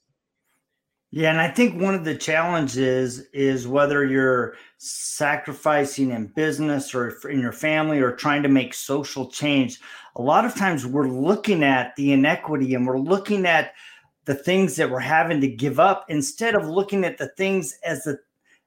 Yeah, 1.12 1.32
and 1.32 1.40
I 1.40 1.50
think 1.50 1.82
one 1.82 1.96
of 1.96 2.04
the 2.04 2.16
challenges 2.16 3.20
is 3.32 3.68
whether 3.68 4.06
you're 4.06 4.56
sacrificing 4.78 6.12
in 6.12 6.28
business 6.28 6.94
or 6.94 7.18
in 7.30 7.40
your 7.40 7.54
family 7.54 8.00
or 8.00 8.12
trying 8.12 8.44
to 8.44 8.50
make 8.50 8.74
social 8.74 9.30
change. 9.30 9.80
A 10.18 10.22
lot 10.22 10.44
of 10.44 10.54
times 10.56 10.86
we're 10.86 11.08
looking 11.08 11.64
at 11.64 11.96
the 11.96 12.12
inequity 12.12 12.76
and 12.76 12.86
we're 12.86 13.00
looking 13.00 13.46
at 13.46 13.74
the 14.26 14.36
things 14.36 14.76
that 14.76 14.92
we're 14.92 15.00
having 15.00 15.40
to 15.40 15.48
give 15.48 15.80
up 15.80 16.06
instead 16.10 16.56
of 16.56 16.68
looking 16.68 17.06
at 17.06 17.18
the 17.18 17.30
things 17.30 17.80
as 17.86 18.04
the 18.04 18.20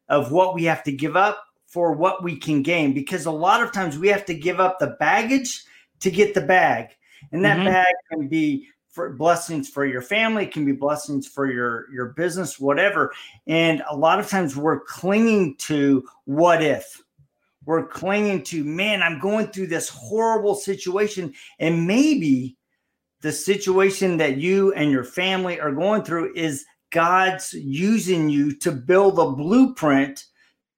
of 0.08 0.32
what 0.32 0.54
we 0.54 0.64
have 0.64 0.82
to 0.82 0.92
give 0.92 1.16
up 1.16 1.44
for 1.66 1.92
what 1.92 2.24
we 2.24 2.36
can 2.36 2.62
gain 2.62 2.92
because 2.92 3.26
a 3.26 3.30
lot 3.30 3.62
of 3.62 3.70
times 3.70 3.96
we 3.96 4.08
have 4.08 4.24
to 4.24 4.34
give 4.34 4.58
up 4.58 4.78
the 4.78 4.96
baggage 4.98 5.62
to 6.00 6.10
get 6.10 6.34
the 6.34 6.40
bag 6.40 6.88
and 7.30 7.44
that 7.44 7.58
mm-hmm. 7.58 7.66
bag 7.66 7.94
can 8.10 8.26
be 8.26 8.66
for 8.92 9.10
blessings 9.10 9.68
for 9.68 9.86
your 9.86 10.02
family 10.02 10.44
it 10.44 10.52
can 10.52 10.64
be 10.64 10.72
blessings 10.72 11.26
for 11.26 11.50
your 11.50 11.90
your 11.92 12.06
business 12.06 12.58
whatever 12.58 13.12
and 13.46 13.82
a 13.88 13.96
lot 13.96 14.18
of 14.18 14.28
times 14.28 14.56
we're 14.56 14.80
clinging 14.80 15.56
to 15.56 16.04
what 16.24 16.62
if 16.62 17.00
we're 17.64 17.86
clinging 17.86 18.42
to 18.42 18.64
man 18.64 19.02
i'm 19.02 19.20
going 19.20 19.46
through 19.48 19.66
this 19.66 19.88
horrible 19.88 20.54
situation 20.54 21.32
and 21.58 21.86
maybe 21.86 22.56
the 23.20 23.32
situation 23.32 24.16
that 24.16 24.38
you 24.38 24.72
and 24.72 24.90
your 24.90 25.04
family 25.04 25.60
are 25.60 25.72
going 25.72 26.02
through 26.02 26.32
is 26.34 26.64
God's 26.90 27.52
using 27.52 28.28
you 28.28 28.54
to 28.58 28.72
build 28.72 29.18
a 29.18 29.30
blueprint, 29.30 30.24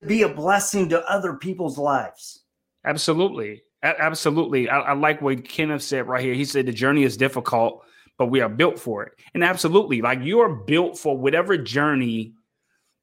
to 0.00 0.06
be 0.06 0.22
a 0.22 0.28
blessing 0.28 0.88
to 0.90 1.08
other 1.10 1.34
people's 1.34 1.78
lives. 1.78 2.42
Absolutely. 2.84 3.62
Absolutely. 3.82 4.68
I, 4.68 4.78
I 4.80 4.92
like 4.92 5.22
what 5.22 5.44
Kenneth 5.48 5.82
said 5.82 6.06
right 6.06 6.22
here. 6.22 6.34
He 6.34 6.44
said 6.44 6.66
the 6.66 6.72
journey 6.72 7.02
is 7.02 7.16
difficult, 7.16 7.84
but 8.22 8.30
we 8.30 8.40
are 8.40 8.48
built 8.48 8.78
for 8.78 9.02
it. 9.02 9.14
And 9.34 9.42
absolutely, 9.42 10.00
like 10.00 10.20
you 10.22 10.38
are 10.38 10.48
built 10.48 10.96
for 10.96 11.18
whatever 11.18 11.58
journey 11.58 12.34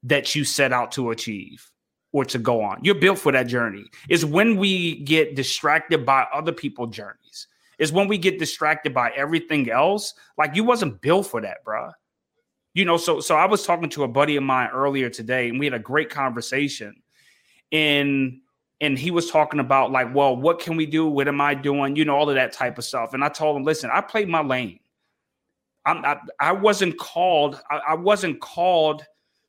that 0.04 0.34
you 0.34 0.46
set 0.46 0.72
out 0.72 0.94
to 0.94 1.12
achieve 1.12 1.70
or 2.14 2.24
to 2.24 2.40
go 2.40 2.62
on. 2.62 2.80
You're 2.84 2.96
built 2.96 3.20
for 3.20 3.34
that 3.34 3.48
journey. 3.48 3.84
It's 4.08 4.24
when 4.24 4.56
we 4.56 5.02
get 5.02 5.36
distracted 5.36 6.06
by 6.06 6.26
other 6.34 6.54
people's 6.54 6.96
journeys. 6.96 7.48
It's 7.80 7.92
when 7.92 8.08
we 8.08 8.18
get 8.18 8.40
distracted 8.40 8.94
by 8.94 9.10
everything 9.10 9.70
else. 9.70 10.14
Like 10.38 10.56
you 10.56 10.64
wasn't 10.64 11.02
built 11.02 11.28
for 11.28 11.42
that, 11.42 11.66
bro. 11.66 11.90
You 12.74 12.86
know, 12.86 12.96
so 12.96 13.20
so 13.20 13.36
I 13.36 13.46
was 13.46 13.66
talking 13.66 13.90
to 13.90 14.04
a 14.04 14.08
buddy 14.08 14.38
of 14.38 14.44
mine 14.44 14.70
earlier 14.74 15.10
today, 15.10 15.50
and 15.50 15.60
we 15.60 15.66
had 15.66 15.74
a 15.74 15.80
great 15.80 16.10
conversation. 16.10 16.96
And 17.74 18.40
and 18.80 18.98
he 18.98 19.12
was 19.12 19.30
talking 19.30 19.60
about 19.60 19.92
like, 19.92 20.16
well, 20.16 20.34
what 20.38 20.60
can 20.60 20.78
we 20.78 20.86
do? 20.86 21.08
What 21.08 21.28
am 21.28 21.42
I 21.42 21.56
doing? 21.56 21.98
You 21.98 22.06
know, 22.06 22.16
all 22.16 22.30
of 22.30 22.36
that 22.36 22.54
type 22.54 22.78
of 22.78 22.86
stuff. 22.86 23.14
And 23.14 23.22
I 23.22 23.28
told 23.28 23.58
him, 23.58 23.66
listen, 23.66 23.90
I 23.92 24.00
played 24.00 24.30
my 24.30 24.42
lane. 24.42 24.80
I'm, 25.90 26.06
I, 26.06 26.18
I 26.40 26.52
wasn't 26.52 26.98
called. 26.98 27.62
I, 27.70 27.78
I 27.90 27.94
wasn't 27.96 28.40
called 28.40 29.04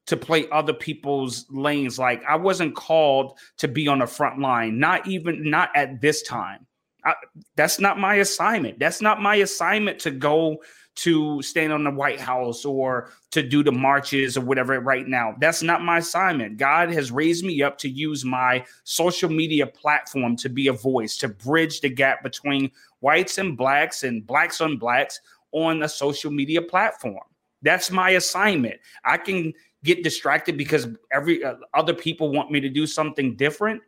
to 0.07 0.17
play 0.17 0.49
other 0.51 0.73
people's 0.73 1.47
lanes. 1.51 1.99
Like 1.99 2.25
I 2.25 2.37
wasn't 2.37 2.75
called 2.75 3.39
to 3.59 3.69
be 3.69 3.87
on 3.89 4.01
the 4.01 4.07
front 4.07 4.41
line. 4.41 4.79
Not 4.79 5.07
even 5.07 5.49
not 5.49 5.71
at 5.77 6.01
this 6.01 6.23
time. 6.23 6.67
I, 7.05 7.15
that's 7.57 7.79
not 7.79 7.99
my 7.99 8.17
assignment. 8.17 8.79
That's 8.79 9.01
not 9.01 9.23
my 9.23 9.37
assignment 9.37 9.99
to 10.01 10.11
go 10.11 10.59
to 10.97 11.41
stand 11.41 11.73
on 11.73 11.85
the 11.85 11.91
White 11.91 12.21
House 12.21 12.65
or 12.65 13.11
to 13.31 13.43
do 13.43 13.63
the 13.63 13.73
marches 13.73 14.37
or 14.37 14.43
whatever 14.43 14.79
right 14.81 15.07
now. 15.07 15.35
That's 15.41 15.63
not 15.63 15.83
my 15.83 15.99
assignment. 15.99 16.59
God 16.59 16.93
has 16.93 17.11
raised 17.13 17.45
me 17.45 17.63
up 17.63 17.79
to 17.79 17.89
use 17.89 18.25
my 18.25 18.65
social 18.85 19.31
media 19.31 19.67
platform 19.67 20.37
to 20.37 20.49
be 20.49 20.67
a 20.67 20.73
voice, 20.73 21.17
to 21.19 21.29
bridge 21.29 21.81
the 21.81 21.89
gap 21.89 22.23
between 22.23 22.71
whites 22.99 23.39
and 23.39 23.57
blacks 23.57 24.03
and 24.03 24.27
blacks 24.27 24.61
on 24.61 24.77
blacks 24.77 25.21
on 25.53 25.83
a 25.83 25.89
social 25.89 26.31
media 26.31 26.63
platform. 26.63 27.19
That's 27.63 27.91
my 27.91 28.11
assignment. 28.11 28.81
I 29.05 29.17
can 29.17 29.53
get 29.85 30.03
distracted 30.03 30.57
because 30.57 30.89
every 31.13 31.45
uh, 31.45 31.57
other 31.75 31.95
people 31.95 32.31
want 32.31 32.51
me 32.51 32.61
to 32.61 32.69
do 32.69 32.87
something 32.87 33.37
different. 33.37 33.83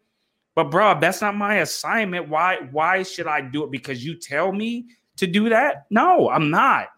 But 0.55 0.65
bro, 0.65 0.99
that's 1.01 1.23
not 1.23 1.37
my 1.37 1.57
assignment. 1.57 2.29
Why 2.29 2.59
why 2.71 3.03
should 3.03 3.27
I 3.27 3.41
do 3.41 3.65
it 3.65 3.71
because 3.71 4.05
you 4.05 4.15
tell 4.15 4.53
me 4.53 4.87
to 5.17 5.27
do 5.27 5.49
that? 5.49 5.87
No, 5.91 6.29
I'm 6.29 6.51
not. 6.51 6.89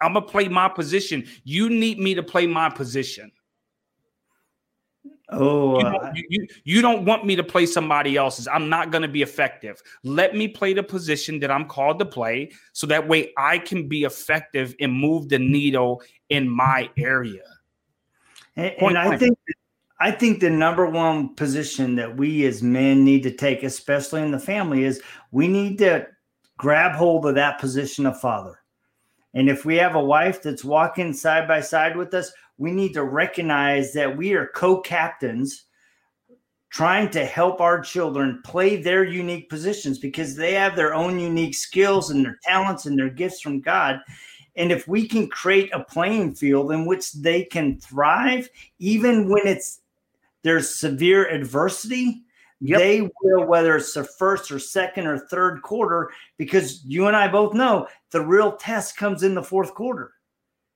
I'm 0.00 0.14
gonna 0.14 0.26
play 0.26 0.48
my 0.48 0.68
position. 0.68 1.26
You 1.44 1.70
need 1.70 1.98
me 1.98 2.14
to 2.14 2.22
play 2.22 2.46
my 2.46 2.68
position. 2.68 3.30
Oh, 5.32 5.80
you, 5.80 5.86
uh, 5.86 6.12
you, 6.14 6.24
you, 6.28 6.46
you, 6.64 6.82
don't 6.82 7.04
want 7.04 7.24
me 7.24 7.36
to 7.36 7.42
play 7.42 7.66
somebody 7.66 8.16
else's. 8.16 8.46
I'm 8.48 8.68
not 8.68 8.90
going 8.90 9.02
to 9.02 9.08
be 9.08 9.22
effective. 9.22 9.82
Let 10.04 10.36
me 10.36 10.48
play 10.48 10.74
the 10.74 10.82
position 10.82 11.40
that 11.40 11.50
I'm 11.50 11.66
called 11.66 11.98
to 12.00 12.04
play 12.04 12.52
so 12.72 12.86
that 12.88 13.08
way 13.08 13.32
I 13.36 13.58
can 13.58 13.88
be 13.88 14.04
effective 14.04 14.74
and 14.80 14.92
move 14.92 15.28
the 15.28 15.38
needle 15.38 16.02
in 16.28 16.48
my 16.48 16.90
area. 16.96 17.44
And, 18.56 18.74
and 18.78 18.98
I 18.98 19.16
think 19.16 19.38
I 20.00 20.10
think 20.10 20.40
the 20.40 20.50
number 20.50 20.84
one 20.86 21.34
position 21.36 21.94
that 21.94 22.16
we 22.16 22.44
as 22.44 22.62
men 22.62 23.04
need 23.04 23.22
to 23.22 23.30
take, 23.30 23.62
especially 23.62 24.22
in 24.22 24.32
the 24.32 24.38
family, 24.38 24.84
is 24.84 25.00
we 25.30 25.46
need 25.46 25.78
to 25.78 26.08
grab 26.56 26.92
hold 26.92 27.24
of 27.24 27.36
that 27.36 27.60
position 27.60 28.04
of 28.06 28.20
father. 28.20 28.58
And 29.34 29.48
if 29.48 29.64
we 29.64 29.76
have 29.76 29.94
a 29.94 30.04
wife 30.04 30.42
that's 30.42 30.64
walking 30.64 31.12
side 31.12 31.48
by 31.48 31.60
side 31.60 31.96
with 31.96 32.12
us, 32.14 32.32
we 32.62 32.70
need 32.70 32.92
to 32.92 33.02
recognize 33.02 33.92
that 33.92 34.16
we 34.16 34.34
are 34.34 34.46
co 34.46 34.80
captains 34.80 35.64
trying 36.70 37.10
to 37.10 37.24
help 37.24 37.60
our 37.60 37.80
children 37.80 38.40
play 38.44 38.80
their 38.80 39.02
unique 39.02 39.50
positions 39.50 39.98
because 39.98 40.36
they 40.36 40.54
have 40.54 40.76
their 40.76 40.94
own 40.94 41.18
unique 41.18 41.56
skills 41.56 42.10
and 42.10 42.24
their 42.24 42.38
talents 42.44 42.86
and 42.86 42.96
their 42.96 43.10
gifts 43.10 43.40
from 43.40 43.60
God. 43.60 43.98
And 44.54 44.70
if 44.70 44.86
we 44.86 45.08
can 45.08 45.28
create 45.28 45.74
a 45.74 45.82
playing 45.82 46.36
field 46.36 46.70
in 46.70 46.86
which 46.86 47.12
they 47.14 47.42
can 47.42 47.80
thrive, 47.80 48.48
even 48.78 49.28
when 49.28 49.44
it's 49.44 49.80
there's 50.42 50.72
severe 50.72 51.28
adversity, 51.28 52.22
Yep. 52.64 52.78
They 52.78 53.10
will, 53.20 53.44
whether 53.44 53.74
it's 53.74 53.92
the 53.92 54.04
first 54.04 54.52
or 54.52 54.60
second 54.60 55.08
or 55.08 55.18
third 55.18 55.62
quarter, 55.62 56.12
because 56.38 56.84
you 56.84 57.08
and 57.08 57.16
I 57.16 57.26
both 57.26 57.54
know 57.54 57.88
the 58.12 58.24
real 58.24 58.52
test 58.52 58.96
comes 58.96 59.24
in 59.24 59.34
the 59.34 59.42
fourth 59.42 59.74
quarter. 59.74 60.12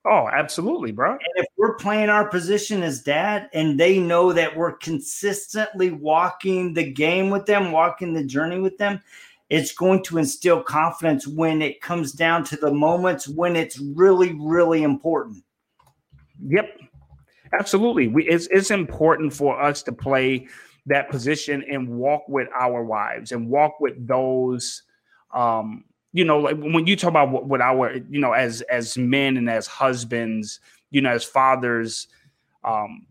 Oh, 0.09 0.29
absolutely, 0.31 0.93
bro. 0.93 1.11
And 1.11 1.19
if 1.35 1.47
we're 1.57 1.75
playing 1.75 2.07
our 2.09 2.29
position 2.29 2.81
as 2.81 3.01
dad 3.01 3.49
and 3.53 3.77
they 3.77 3.99
know 3.99 4.31
that 4.31 4.55
we're 4.55 4.77
consistently 4.77 5.91
walking 5.91 6.73
the 6.73 6.89
game 6.89 7.29
with 7.29 7.45
them, 7.45 7.73
walking 7.73 8.13
the 8.13 8.23
journey 8.23 8.59
with 8.59 8.77
them, 8.77 9.01
it's 9.49 9.73
going 9.73 10.03
to 10.03 10.17
instill 10.17 10.63
confidence 10.63 11.27
when 11.27 11.61
it 11.61 11.81
comes 11.81 12.13
down 12.13 12.45
to 12.45 12.55
the 12.55 12.71
moments 12.71 13.27
when 13.27 13.57
it's 13.57 13.79
really, 13.79 14.33
really 14.39 14.83
important. 14.83 15.43
Yep. 16.47 16.79
Absolutely. 17.51 18.07
We, 18.07 18.27
it's, 18.29 18.47
it's 18.47 18.71
important 18.71 19.33
for 19.33 19.61
us 19.61 19.83
to 19.83 19.91
play 19.91 20.47
that 20.85 21.09
position 21.09 21.65
and 21.69 21.87
walk 21.89 22.29
with 22.29 22.47
our 22.57 22.83
wives 22.83 23.33
and 23.33 23.49
walk 23.49 23.79
with 23.81 24.07
those 24.07 24.83
um 25.33 25.83
you 26.17 26.25
know 26.25 26.39
like 26.39 26.57
when 26.57 26.87
you 26.87 26.95
talk 26.95 27.11
about 27.11 27.29
what, 27.29 27.45
what 27.45 27.61
our 27.61 27.93
you 28.09 28.19
know 28.19 28.33
as 28.33 28.61
as 28.63 28.97
men 28.97 29.37
and 29.37 29.47
as 29.47 29.67
husbands 29.67 30.59
you 30.89 30.99
know 30.99 31.11
as 31.11 31.23
fathers 31.23 32.07
um 32.63 33.05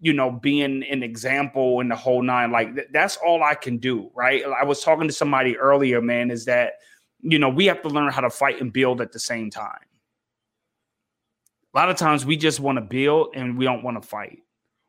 you 0.00 0.12
know 0.12 0.30
being 0.30 0.84
an 0.84 1.02
example 1.02 1.80
in 1.80 1.88
the 1.88 1.96
whole 1.96 2.22
nine 2.22 2.52
like 2.52 2.72
th- 2.76 2.86
that's 2.92 3.16
all 3.16 3.42
i 3.42 3.54
can 3.54 3.78
do 3.78 4.08
right 4.14 4.44
i 4.60 4.64
was 4.64 4.80
talking 4.80 5.08
to 5.08 5.12
somebody 5.12 5.58
earlier 5.58 6.00
man 6.00 6.30
is 6.30 6.44
that 6.44 6.74
you 7.20 7.36
know 7.36 7.48
we 7.48 7.66
have 7.66 7.82
to 7.82 7.88
learn 7.88 8.12
how 8.12 8.20
to 8.20 8.30
fight 8.30 8.60
and 8.60 8.72
build 8.72 9.00
at 9.00 9.10
the 9.10 9.18
same 9.18 9.50
time 9.50 9.84
a 11.74 11.76
lot 11.76 11.90
of 11.90 11.96
times 11.96 12.24
we 12.24 12.36
just 12.36 12.60
want 12.60 12.76
to 12.76 12.82
build 12.82 13.34
and 13.34 13.58
we 13.58 13.64
don't 13.64 13.82
want 13.82 14.00
to 14.00 14.08
fight 14.08 14.38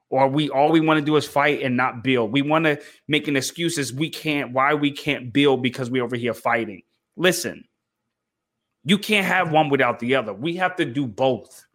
or 0.09 0.27
we 0.27 0.47
all 0.51 0.71
we 0.71 0.79
want 0.79 0.99
to 0.99 1.05
do 1.05 1.15
is 1.15 1.25
fight 1.25 1.61
and 1.61 1.75
not 1.75 2.01
build. 2.01 2.31
We 2.31 2.41
want 2.41 2.63
to 2.63 2.79
make 3.09 3.27
an 3.27 3.35
excuse 3.35 3.73
excuses 3.73 3.97
we 3.97 4.09
can't 4.09 4.53
why 4.53 4.73
we 4.73 4.89
can't 4.89 5.33
build 5.33 5.61
because 5.61 5.89
we're 5.89 6.03
over 6.03 6.15
here 6.15 6.33
fighting. 6.33 6.83
Listen, 7.17 7.65
you 8.86 8.97
can't 8.97 9.25
have 9.25 9.51
one 9.51 9.69
without 9.69 10.00
the 10.00 10.15
other. 10.15 10.33
We 10.33 10.55
have 10.55 10.75
to 10.77 10.86
do 10.86 11.05
both. 11.05 11.65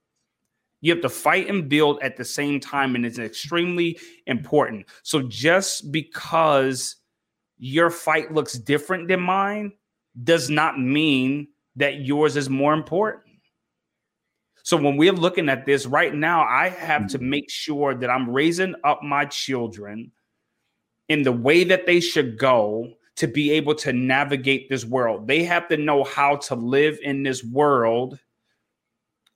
You 0.80 0.92
have 0.92 1.02
to 1.02 1.08
fight 1.08 1.49
and 1.49 1.68
build 1.68 2.00
at 2.00 2.16
the 2.16 2.25
same 2.25 2.58
time, 2.58 2.94
and 2.94 3.04
it's 3.04 3.18
extremely 3.18 3.99
important. 4.26 4.87
So 5.02 5.22
just 5.22 5.92
because 5.92 6.96
your 7.58 7.90
fight 7.90 8.32
looks 8.32 8.54
different 8.54 9.08
than 9.08 9.20
mine 9.20 9.72
does 10.25 10.49
not 10.49 10.80
mean 10.80 11.49
that 11.76 12.00
yours 12.00 12.37
is 12.37 12.49
more 12.49 12.72
important. 12.72 13.25
So 14.64 14.76
when 14.76 14.96
we're 14.96 15.12
looking 15.12 15.49
at 15.49 15.66
this 15.66 15.87
right 15.87 16.14
now, 16.14 16.42
I 16.44 16.68
have 16.68 17.08
to 17.08 17.18
mm-hmm. 17.18 17.30
make 17.30 17.50
sure 17.50 17.94
that 17.94 18.11
I'm 18.11 18.30
raising 18.30 18.75
up 18.84 19.02
my 19.02 19.25
children 19.25 20.12
in 21.08 21.22
the 21.22 21.32
way 21.32 21.64
that 21.64 21.87
they 21.87 22.00
should 22.00 22.38
go 22.38 22.94
to 23.16 23.26
be 23.26 23.50
able 23.52 23.75
to 23.75 23.92
navigate 23.92 24.69
this 24.69 24.85
world. 24.85 25.26
They 25.26 25.45
have 25.45 25.69
to 25.69 25.76
know 25.76 26.04
how 26.04 26.37
to 26.37 26.54
live 26.54 26.99
in 27.02 27.23
this 27.23 27.45
world 27.45 28.19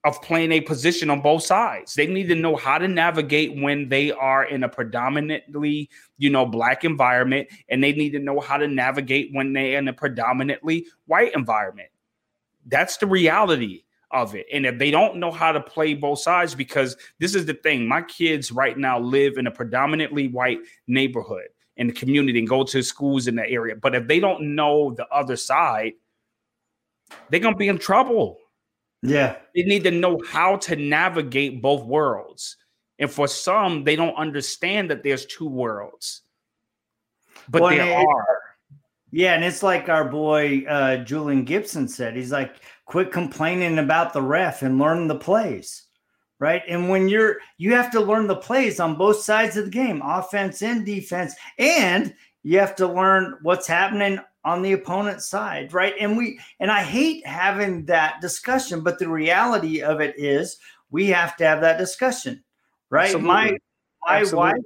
of 0.04 0.22
playing 0.22 0.52
a 0.52 0.60
position 0.60 1.10
on 1.10 1.20
both 1.20 1.42
sides. 1.42 1.94
They 1.94 2.06
need 2.06 2.28
to 2.28 2.36
know 2.36 2.54
how 2.54 2.78
to 2.78 2.86
navigate 2.86 3.60
when 3.60 3.88
they 3.88 4.12
are 4.12 4.44
in 4.44 4.62
a 4.62 4.68
predominantly, 4.68 5.90
you 6.16 6.30
know, 6.30 6.46
black 6.46 6.84
environment 6.84 7.48
and 7.68 7.82
they 7.82 7.92
need 7.92 8.10
to 8.10 8.20
know 8.20 8.38
how 8.38 8.56
to 8.56 8.68
navigate 8.68 9.30
when 9.32 9.52
they're 9.52 9.78
in 9.78 9.88
a 9.88 9.92
predominantly 9.92 10.86
white 11.06 11.34
environment. 11.34 11.88
That's 12.66 12.98
the 12.98 13.06
reality 13.06 13.82
of 14.12 14.36
it. 14.36 14.46
And 14.52 14.64
if 14.64 14.78
they 14.78 14.92
don't 14.92 15.16
know 15.16 15.32
how 15.32 15.50
to 15.50 15.60
play 15.60 15.94
both 15.94 16.20
sides, 16.20 16.54
because 16.54 16.96
this 17.18 17.34
is 17.34 17.44
the 17.44 17.54
thing, 17.54 17.88
my 17.88 18.02
kids 18.02 18.52
right 18.52 18.78
now 18.78 19.00
live 19.00 19.38
in 19.38 19.48
a 19.48 19.50
predominantly 19.50 20.28
white 20.28 20.60
neighborhood 20.86 21.48
in 21.76 21.88
the 21.88 21.92
community 21.92 22.38
and 22.38 22.48
go 22.48 22.64
to 22.64 22.82
schools 22.82 23.26
in 23.26 23.36
the 23.36 23.48
area. 23.48 23.76
But 23.76 23.94
if 23.94 24.06
they 24.06 24.20
don't 24.20 24.54
know 24.54 24.94
the 24.94 25.06
other 25.08 25.36
side, 25.36 25.94
they're 27.28 27.40
gonna 27.40 27.56
be 27.56 27.68
in 27.68 27.78
trouble. 27.78 28.38
Yeah. 29.02 29.36
They 29.54 29.62
need 29.62 29.84
to 29.84 29.90
know 29.90 30.20
how 30.26 30.56
to 30.56 30.76
navigate 30.76 31.62
both 31.62 31.84
worlds. 31.84 32.56
And 32.98 33.10
for 33.10 33.28
some, 33.28 33.84
they 33.84 33.94
don't 33.94 34.14
understand 34.16 34.90
that 34.90 35.02
there's 35.02 35.26
two 35.26 35.48
worlds. 35.48 36.22
But 37.48 37.62
well, 37.62 37.76
there 37.76 37.98
are. 37.98 38.38
Yeah, 39.12 39.34
and 39.34 39.44
it's 39.44 39.62
like 39.62 39.88
our 39.88 40.04
boy 40.04 40.64
uh, 40.66 40.98
Julian 40.98 41.44
Gibson 41.44 41.88
said. 41.88 42.16
He's 42.16 42.32
like, 42.32 42.56
quit 42.86 43.12
complaining 43.12 43.78
about 43.78 44.12
the 44.12 44.22
ref 44.22 44.62
and 44.62 44.78
learn 44.78 45.06
the 45.06 45.14
plays 45.14 45.85
right 46.38 46.62
and 46.68 46.88
when 46.88 47.08
you're 47.08 47.36
you 47.58 47.74
have 47.74 47.90
to 47.90 48.00
learn 48.00 48.26
the 48.26 48.36
plays 48.36 48.80
on 48.80 48.96
both 48.96 49.20
sides 49.20 49.56
of 49.56 49.64
the 49.66 49.70
game 49.70 50.02
offense 50.02 50.62
and 50.62 50.84
defense 50.84 51.34
and 51.58 52.14
you 52.42 52.60
have 52.60 52.76
to 52.76 52.86
learn 52.86 53.36
what's 53.42 53.66
happening 53.66 54.20
on 54.46 54.62
the 54.62 54.72
opponent's 54.72 55.28
side, 55.28 55.74
right? 55.74 55.94
And 55.98 56.16
we 56.16 56.38
and 56.60 56.70
I 56.70 56.84
hate 56.84 57.26
having 57.26 57.84
that 57.86 58.20
discussion, 58.20 58.82
but 58.82 59.00
the 59.00 59.08
reality 59.08 59.82
of 59.82 60.00
it 60.00 60.14
is 60.16 60.56
we 60.90 61.08
have 61.08 61.36
to 61.38 61.44
have 61.44 61.60
that 61.62 61.78
discussion, 61.78 62.44
right? 62.88 63.06
Absolutely. 63.06 63.26
My 63.26 63.58
my 64.06 64.20
Absolutely. 64.20 64.38
wife 64.38 64.62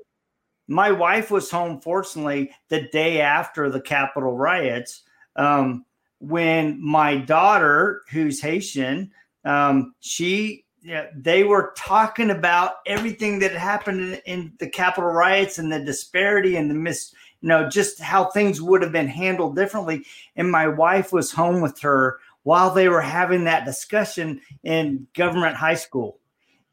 my 0.68 0.92
wife 0.92 1.30
was 1.30 1.50
home 1.50 1.80
fortunately 1.80 2.50
the 2.68 2.82
day 2.92 3.22
after 3.22 3.70
the 3.70 3.80
Capitol 3.80 4.36
riots 4.36 5.02
um, 5.36 5.86
when 6.18 6.78
my 6.84 7.16
daughter, 7.16 8.02
who's 8.10 8.42
Haitian, 8.42 9.10
um, 9.46 9.94
she 10.00 10.66
yeah, 10.82 11.06
they 11.14 11.44
were 11.44 11.72
talking 11.76 12.30
about 12.30 12.76
everything 12.86 13.38
that 13.40 13.52
happened 13.52 14.00
in, 14.00 14.20
in, 14.24 14.52
the 14.58 14.68
Capitol 14.68 15.10
riots 15.10 15.58
and 15.58 15.70
the 15.70 15.84
disparity 15.84 16.56
and 16.56 16.70
the 16.70 16.74
mis, 16.74 17.12
you 17.40 17.48
know, 17.48 17.68
just 17.68 18.00
how 18.00 18.24
things 18.24 18.62
would 18.62 18.82
have 18.82 18.92
been 18.92 19.08
handled 19.08 19.56
differently. 19.56 20.04
And 20.36 20.50
my 20.50 20.68
wife 20.68 21.12
was 21.12 21.32
home 21.32 21.60
with 21.60 21.78
her 21.80 22.18
while 22.44 22.72
they 22.72 22.88
were 22.88 23.02
having 23.02 23.44
that 23.44 23.66
discussion 23.66 24.40
in 24.62 25.06
government 25.14 25.56
high 25.56 25.74
school. 25.74 26.18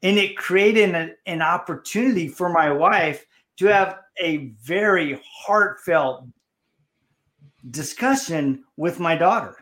And 0.02 0.16
it 0.16 0.36
created 0.36 0.94
an, 0.94 1.14
an 1.26 1.42
opportunity 1.42 2.28
for 2.28 2.48
my 2.48 2.70
wife 2.72 3.26
to 3.58 3.66
have 3.66 3.98
a 4.22 4.52
very 4.62 5.20
heartfelt 5.24 6.26
discussion 7.70 8.64
with 8.76 8.98
my 9.00 9.16
daughter 9.16 9.56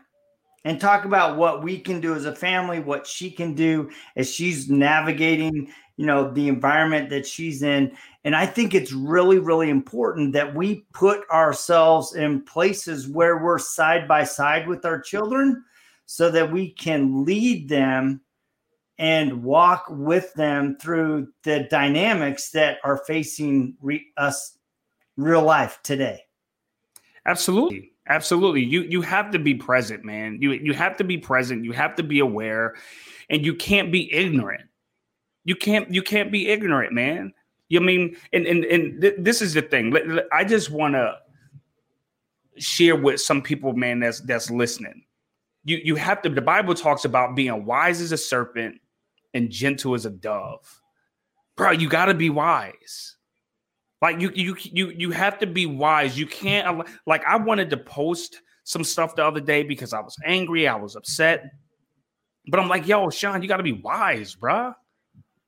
and 0.65 0.79
talk 0.81 1.05
about 1.05 1.37
what 1.37 1.63
we 1.63 1.79
can 1.79 2.01
do 2.01 2.13
as 2.15 2.25
a 2.25 2.35
family, 2.35 2.79
what 2.79 3.07
she 3.07 3.31
can 3.31 3.53
do 3.53 3.89
as 4.15 4.31
she's 4.31 4.69
navigating, 4.69 5.71
you 5.95 6.05
know, 6.05 6.31
the 6.31 6.47
environment 6.47 7.09
that 7.09 7.25
she's 7.25 7.63
in. 7.63 7.95
And 8.23 8.35
I 8.35 8.45
think 8.45 8.73
it's 8.73 8.91
really, 8.91 9.39
really 9.39 9.69
important 9.69 10.33
that 10.33 10.53
we 10.53 10.85
put 10.93 11.29
ourselves 11.29 12.15
in 12.15 12.41
places 12.41 13.07
where 13.07 13.37
we're 13.37 13.59
side 13.59 14.07
by 14.07 14.23
side 14.23 14.67
with 14.67 14.85
our 14.85 14.99
children 14.99 15.63
so 16.05 16.29
that 16.31 16.51
we 16.51 16.71
can 16.71 17.23
lead 17.23 17.69
them 17.69 18.21
and 18.97 19.43
walk 19.43 19.85
with 19.89 20.33
them 20.33 20.77
through 20.81 21.27
the 21.43 21.67
dynamics 21.69 22.49
that 22.51 22.79
are 22.83 22.97
facing 23.05 23.75
re- 23.81 24.07
us 24.17 24.57
real 25.17 25.43
life 25.43 25.79
today. 25.83 26.21
Absolutely. 27.25 27.91
Absolutely. 28.09 28.63
You 28.63 28.81
you 28.83 29.01
have 29.01 29.31
to 29.31 29.39
be 29.39 29.53
present, 29.53 30.05
man. 30.05 30.37
You 30.41 30.53
you 30.53 30.73
have 30.73 30.97
to 30.97 31.03
be 31.03 31.17
present. 31.17 31.65
You 31.65 31.73
have 31.73 31.95
to 31.95 32.03
be 32.03 32.19
aware 32.19 32.75
and 33.29 33.45
you 33.45 33.53
can't 33.53 33.91
be 33.91 34.13
ignorant. 34.13 34.63
You 35.43 35.55
can't 35.55 35.93
you 35.93 36.01
can't 36.01 36.31
be 36.31 36.49
ignorant, 36.49 36.93
man. 36.93 37.33
You 37.69 37.81
mean 37.81 38.15
and 38.31 38.45
and 38.45 38.63
and 38.65 39.01
th- 39.01 39.15
this 39.19 39.41
is 39.41 39.53
the 39.53 39.61
thing. 39.61 39.95
I 40.31 40.43
just 40.43 40.71
want 40.71 40.95
to 40.95 41.17
share 42.57 42.95
with 42.95 43.21
some 43.21 43.41
people, 43.41 43.73
man, 43.73 43.99
that's 43.99 44.21
that's 44.21 44.49
listening. 44.49 45.03
You 45.65 45.79
you 45.83 45.95
have 45.95 46.21
to 46.21 46.29
the 46.29 46.41
Bible 46.41 46.73
talks 46.73 47.03
about 47.03 47.35
being 47.35 47.65
wise 47.65 47.99
as 47.99 48.13
a 48.13 48.17
serpent 48.17 48.79
and 49.33 49.49
gentle 49.49 49.95
as 49.95 50.05
a 50.05 50.09
dove. 50.09 50.81
Bro, 51.57 51.71
you 51.71 51.89
got 51.89 52.05
to 52.05 52.13
be 52.13 52.29
wise. 52.29 53.16
Like 54.01 54.21
you 54.21 54.31
you 54.35 54.55
you 54.59 54.89
you 54.89 55.11
have 55.11 55.39
to 55.39 55.47
be 55.47 55.65
wise. 55.65 56.17
You 56.17 56.27
can't 56.27 56.87
like 57.05 57.23
I 57.25 57.37
wanted 57.37 57.69
to 57.71 57.77
post 57.77 58.41
some 58.63 58.83
stuff 58.83 59.15
the 59.15 59.25
other 59.25 59.39
day 59.39 59.63
because 59.63 59.93
I 59.93 60.01
was 60.01 60.15
angry, 60.25 60.67
I 60.67 60.75
was 60.75 60.95
upset. 60.95 61.51
But 62.47 62.59
I'm 62.59 62.67
like, 62.67 62.87
yo, 62.87 63.09
Sean, 63.09 63.41
you 63.41 63.47
got 63.47 63.57
to 63.57 63.63
be 63.63 63.73
wise, 63.73 64.35
bruh. 64.35 64.73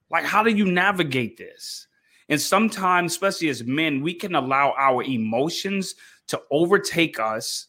Like, 0.10 0.26
how 0.26 0.42
do 0.42 0.50
you 0.50 0.66
navigate 0.66 1.38
this? 1.38 1.88
And 2.30 2.40
sometimes, 2.40 3.12
especially 3.12 3.50
as 3.50 3.64
men, 3.64 4.02
we 4.02 4.14
can 4.14 4.36
allow 4.36 4.74
our 4.78 5.04
emotions 5.04 5.96
to 6.28 6.42
overtake 6.52 7.20
us, 7.20 7.68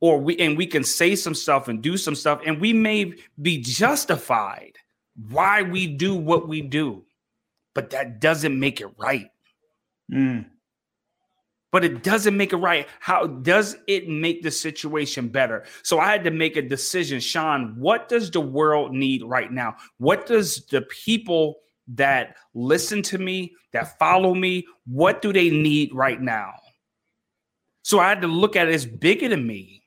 or 0.00 0.18
we 0.18 0.36
and 0.38 0.56
we 0.56 0.66
can 0.66 0.84
say 0.84 1.16
some 1.16 1.34
stuff 1.34 1.68
and 1.68 1.82
do 1.82 1.96
some 1.96 2.14
stuff, 2.14 2.40
and 2.46 2.60
we 2.60 2.72
may 2.72 3.14
be 3.42 3.58
justified 3.58 4.76
why 5.30 5.62
we 5.62 5.86
do 5.86 6.14
what 6.14 6.48
we 6.48 6.62
do 6.62 7.04
but 7.74 7.90
that 7.90 8.20
doesn't 8.20 8.58
make 8.58 8.80
it 8.80 8.88
right. 8.98 9.30
Mm. 10.12 10.46
But 11.72 11.84
it 11.84 12.02
doesn't 12.02 12.36
make 12.36 12.52
it 12.52 12.56
right. 12.56 12.88
How 12.98 13.26
does 13.26 13.76
it 13.86 14.08
make 14.08 14.42
the 14.42 14.50
situation 14.50 15.28
better? 15.28 15.64
So 15.82 16.00
I 16.00 16.10
had 16.10 16.24
to 16.24 16.30
make 16.32 16.56
a 16.56 16.62
decision, 16.62 17.20
Sean. 17.20 17.76
What 17.78 18.08
does 18.08 18.30
the 18.30 18.40
world 18.40 18.92
need 18.92 19.22
right 19.22 19.52
now? 19.52 19.76
What 19.98 20.26
does 20.26 20.66
the 20.70 20.82
people 20.82 21.60
that 21.94 22.36
listen 22.54 23.02
to 23.02 23.18
me, 23.18 23.54
that 23.72 23.98
follow 23.98 24.34
me, 24.34 24.66
what 24.86 25.22
do 25.22 25.32
they 25.32 25.50
need 25.50 25.94
right 25.94 26.20
now? 26.20 26.54
So 27.82 28.00
I 28.00 28.08
had 28.08 28.22
to 28.22 28.28
look 28.28 28.56
at 28.56 28.68
it 28.68 28.74
as 28.74 28.86
bigger 28.86 29.28
than 29.28 29.46
me 29.46 29.79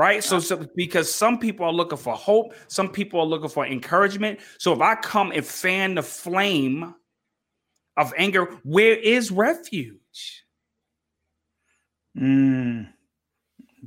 right? 0.00 0.24
So, 0.24 0.40
so, 0.40 0.66
because 0.76 1.12
some 1.14 1.38
people 1.38 1.66
are 1.66 1.72
looking 1.74 1.98
for 1.98 2.14
hope, 2.14 2.54
some 2.68 2.88
people 2.88 3.20
are 3.20 3.26
looking 3.26 3.50
for 3.50 3.66
encouragement. 3.66 4.40
So 4.56 4.72
if 4.72 4.80
I 4.80 4.94
come 4.94 5.30
and 5.30 5.44
fan 5.44 5.94
the 5.94 6.02
flame 6.02 6.94
of 7.98 8.14
anger, 8.16 8.46
where 8.64 8.96
is 8.96 9.30
refuge? 9.30 10.46
Mm, 12.18 12.88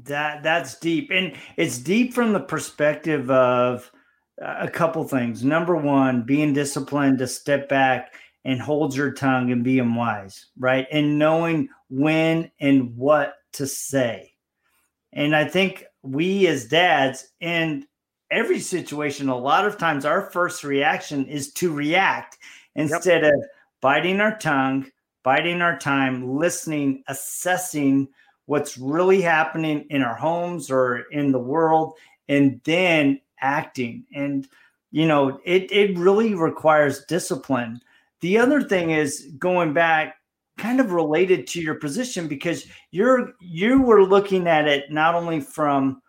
that 0.03 0.43
that's 0.43 0.77
deep, 0.77 1.09
and 1.09 1.35
it's 1.57 1.79
deep 1.79 2.13
from 2.13 2.31
the 2.31 2.41
perspective 2.41 3.31
of 3.31 3.91
a 4.39 4.69
couple 4.69 5.03
things. 5.05 5.43
Number 5.43 5.75
one, 5.75 6.27
being 6.27 6.53
disciplined 6.53 7.17
to 7.19 7.27
step 7.27 7.67
back 7.67 8.13
and 8.45 8.61
hold 8.61 8.95
your 8.95 9.13
tongue 9.13 9.51
and 9.51 9.63
being 9.63 9.95
wise, 9.95 10.45
right? 10.59 10.85
And 10.91 11.17
knowing 11.17 11.69
when 11.89 12.51
and 12.59 12.95
what 12.95 13.33
to 13.53 13.65
say. 13.65 14.33
And 15.11 15.35
I 15.35 15.45
think 15.45 15.85
we 16.03 16.47
as 16.47 16.65
dads 16.65 17.29
in 17.39 17.87
every 18.29 18.59
situation, 18.59 19.29
a 19.29 19.37
lot 19.37 19.65
of 19.65 19.77
times 19.77 20.05
our 20.05 20.29
first 20.31 20.63
reaction 20.63 21.25
is 21.25 21.51
to 21.53 21.73
react 21.73 22.37
instead 22.75 23.23
yep. 23.23 23.33
of 23.33 23.43
biting 23.81 24.19
our 24.19 24.37
tongue, 24.37 24.85
biting 25.23 25.61
our 25.61 25.77
time, 25.77 26.37
listening, 26.37 27.03
assessing 27.07 28.07
what's 28.45 28.77
really 28.77 29.21
happening 29.21 29.85
in 29.89 30.01
our 30.01 30.15
homes 30.15 30.69
or 30.69 31.05
in 31.11 31.31
the 31.31 31.39
world, 31.39 31.93
and 32.27 32.59
then 32.65 33.19
acting. 33.39 34.03
And, 34.13 34.47
you 34.91 35.07
know, 35.07 35.39
it, 35.45 35.71
it 35.71 35.97
really 35.97 36.33
requires 36.35 37.05
discipline. 37.05 37.81
The 38.19 38.37
other 38.37 38.61
thing 38.61 38.91
is 38.91 39.31
going 39.37 39.73
back 39.73 40.15
kind 40.57 40.79
of 40.79 40.91
related 40.91 41.47
to 41.47 41.61
your 41.61 41.75
position 41.75 42.27
because 42.27 42.67
you're 42.91 43.33
you 43.41 43.81
were 43.81 44.03
looking 44.03 44.47
at 44.47 44.67
it 44.67 44.91
not 44.91 45.15
only 45.15 45.39
from 45.39 46.01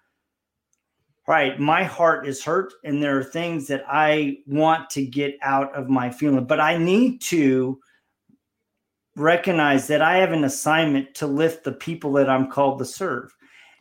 right 1.26 1.58
my 1.58 1.82
heart 1.82 2.26
is 2.26 2.44
hurt 2.44 2.72
and 2.84 3.02
there 3.02 3.18
are 3.18 3.24
things 3.24 3.66
that 3.66 3.82
i 3.88 4.36
want 4.46 4.90
to 4.90 5.04
get 5.04 5.36
out 5.42 5.74
of 5.74 5.88
my 5.88 6.10
feeling 6.10 6.44
but 6.44 6.60
i 6.60 6.76
need 6.76 7.20
to 7.20 7.78
recognize 9.16 9.86
that 9.86 10.02
i 10.02 10.18
have 10.18 10.32
an 10.32 10.44
assignment 10.44 11.14
to 11.14 11.26
lift 11.26 11.64
the 11.64 11.72
people 11.72 12.12
that 12.12 12.28
i'm 12.28 12.50
called 12.50 12.78
to 12.78 12.84
serve. 12.84 13.34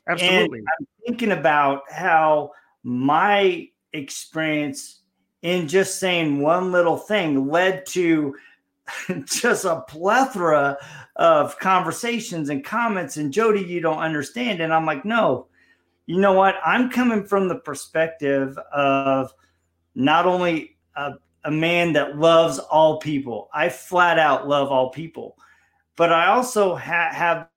Absolutely. 0.08 0.60
And 0.60 0.68
i'm 0.80 0.88
thinking 1.06 1.34
about 1.34 1.82
how 1.92 2.52
my 2.84 3.68
experience 3.92 5.02
in 5.42 5.68
just 5.68 6.00
saying 6.00 6.40
one 6.40 6.72
little 6.72 6.98
thing 6.98 7.50
led 7.50 7.86
to 7.86 8.34
just 9.26 9.66
a 9.66 9.82
plethora 9.88 10.78
of 11.16 11.58
conversations 11.60 12.50
and 12.50 12.64
comments 12.64 13.18
and 13.18 13.32
Jody, 13.32 13.62
you 13.62 13.80
don't 13.80 14.00
understand. 14.00 14.62
And 14.62 14.74
I'm 14.74 14.86
like, 14.86 15.06
no, 15.06 15.48
you 16.06 16.20
know 16.20 16.34
what? 16.34 16.56
I'm 16.66 16.90
coming 16.90 17.24
from 17.26 17.48
the 17.48 17.60
perspective 17.60 18.58
of 18.74 19.34
not 19.96 20.26
only 20.26 20.78
a, 20.96 21.14
a 21.46 21.52
man 21.52 21.94
that 21.94 22.18
loves 22.18 22.60
all 22.60 23.00
people, 23.00 23.50
I 23.54 23.70
flat 23.70 24.20
out 24.20 24.48
love 24.48 24.70
all 24.70 24.90
people, 24.90 25.38
but 25.96 26.12
I 26.12 26.28
also 26.28 26.76
ha- 26.76 27.12
have 27.12 27.48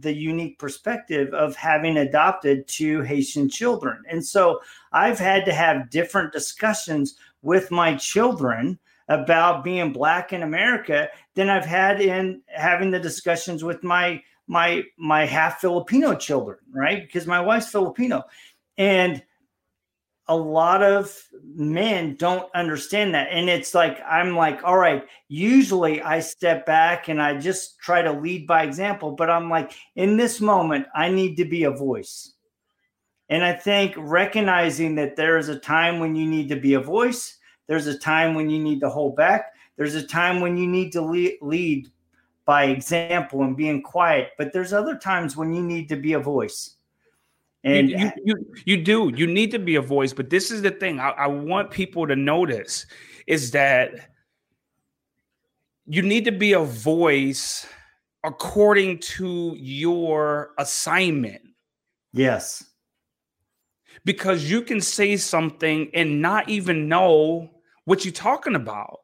the 0.00 0.14
unique 0.14 0.58
perspective 0.58 1.34
of 1.34 1.56
having 1.56 1.98
adopted 1.98 2.66
two 2.68 3.02
Haitian 3.02 3.48
children. 3.48 4.02
And 4.08 4.24
so 4.24 4.60
I've 4.92 5.18
had 5.18 5.44
to 5.46 5.52
have 5.52 5.90
different 5.90 6.32
discussions 6.32 7.16
with 7.42 7.70
my 7.70 7.96
children 7.96 8.78
about 9.08 9.64
being 9.64 9.92
black 9.92 10.32
in 10.32 10.42
America 10.42 11.08
than 11.34 11.48
I've 11.48 11.64
had 11.64 12.00
in 12.00 12.42
having 12.46 12.90
the 12.90 13.00
discussions 13.00 13.64
with 13.64 13.82
my 13.82 14.22
my 14.46 14.82
my 14.98 15.24
half 15.24 15.60
Filipino 15.60 16.14
children, 16.14 16.58
right? 16.72 17.06
Because 17.06 17.26
my 17.26 17.40
wife's 17.40 17.70
Filipino. 17.70 18.24
And 18.76 19.22
a 20.28 20.36
lot 20.36 20.82
of 20.82 21.16
men 21.42 22.14
don't 22.16 22.48
understand 22.54 23.14
that. 23.14 23.28
And 23.30 23.48
it's 23.48 23.74
like, 23.74 23.98
I'm 24.06 24.36
like, 24.36 24.62
all 24.62 24.76
right, 24.76 25.02
usually 25.28 26.02
I 26.02 26.20
step 26.20 26.66
back 26.66 27.08
and 27.08 27.20
I 27.20 27.38
just 27.38 27.80
try 27.80 28.02
to 28.02 28.12
lead 28.12 28.46
by 28.46 28.62
example, 28.62 29.12
but 29.12 29.30
I'm 29.30 29.48
like, 29.48 29.72
in 29.96 30.18
this 30.18 30.38
moment, 30.40 30.86
I 30.94 31.08
need 31.10 31.36
to 31.36 31.46
be 31.46 31.64
a 31.64 31.70
voice. 31.70 32.34
And 33.30 33.42
I 33.42 33.54
think 33.54 33.94
recognizing 33.96 34.96
that 34.96 35.16
there 35.16 35.38
is 35.38 35.48
a 35.48 35.58
time 35.58 35.98
when 35.98 36.14
you 36.14 36.26
need 36.26 36.50
to 36.50 36.56
be 36.56 36.74
a 36.74 36.80
voice 36.80 37.37
there's 37.68 37.86
a 37.86 37.96
time 37.96 38.34
when 38.34 38.50
you 38.50 38.58
need 38.58 38.80
to 38.80 38.90
hold 38.90 39.14
back. 39.14 39.54
There's 39.76 39.94
a 39.94 40.02
time 40.02 40.40
when 40.40 40.56
you 40.56 40.66
need 40.66 40.90
to 40.92 41.00
lead, 41.00 41.90
by 42.44 42.64
example 42.64 43.42
and 43.42 43.54
being 43.56 43.82
quiet, 43.82 44.30
but 44.38 44.54
there's 44.54 44.72
other 44.72 44.96
times 44.96 45.36
when 45.36 45.52
you 45.52 45.62
need 45.62 45.86
to 45.90 45.96
be 45.96 46.14
a 46.14 46.18
voice. 46.18 46.76
And 47.62 47.90
you, 47.90 47.98
you, 47.98 48.12
you, 48.24 48.54
you 48.64 48.76
do. 48.82 49.12
You 49.14 49.26
need 49.26 49.50
to 49.50 49.58
be 49.58 49.74
a 49.74 49.82
voice, 49.82 50.14
but 50.14 50.30
this 50.30 50.50
is 50.50 50.62
the 50.62 50.70
thing. 50.70 50.98
I, 50.98 51.10
I 51.10 51.26
want 51.26 51.70
people 51.70 52.06
to 52.06 52.16
notice 52.16 52.86
is 53.26 53.50
that 53.50 54.08
you 55.86 56.00
need 56.00 56.24
to 56.24 56.32
be 56.32 56.54
a 56.54 56.60
voice 56.60 57.66
according 58.24 59.00
to 59.00 59.54
your 59.58 60.52
assignment. 60.56 61.42
Yes. 62.14 62.64
Because 64.06 64.50
you 64.50 64.62
can 64.62 64.80
say 64.80 65.18
something 65.18 65.90
and 65.92 66.22
not 66.22 66.48
even 66.48 66.88
know 66.88 67.50
what 67.88 68.04
you're 68.04 68.12
talking 68.12 68.54
about 68.54 69.00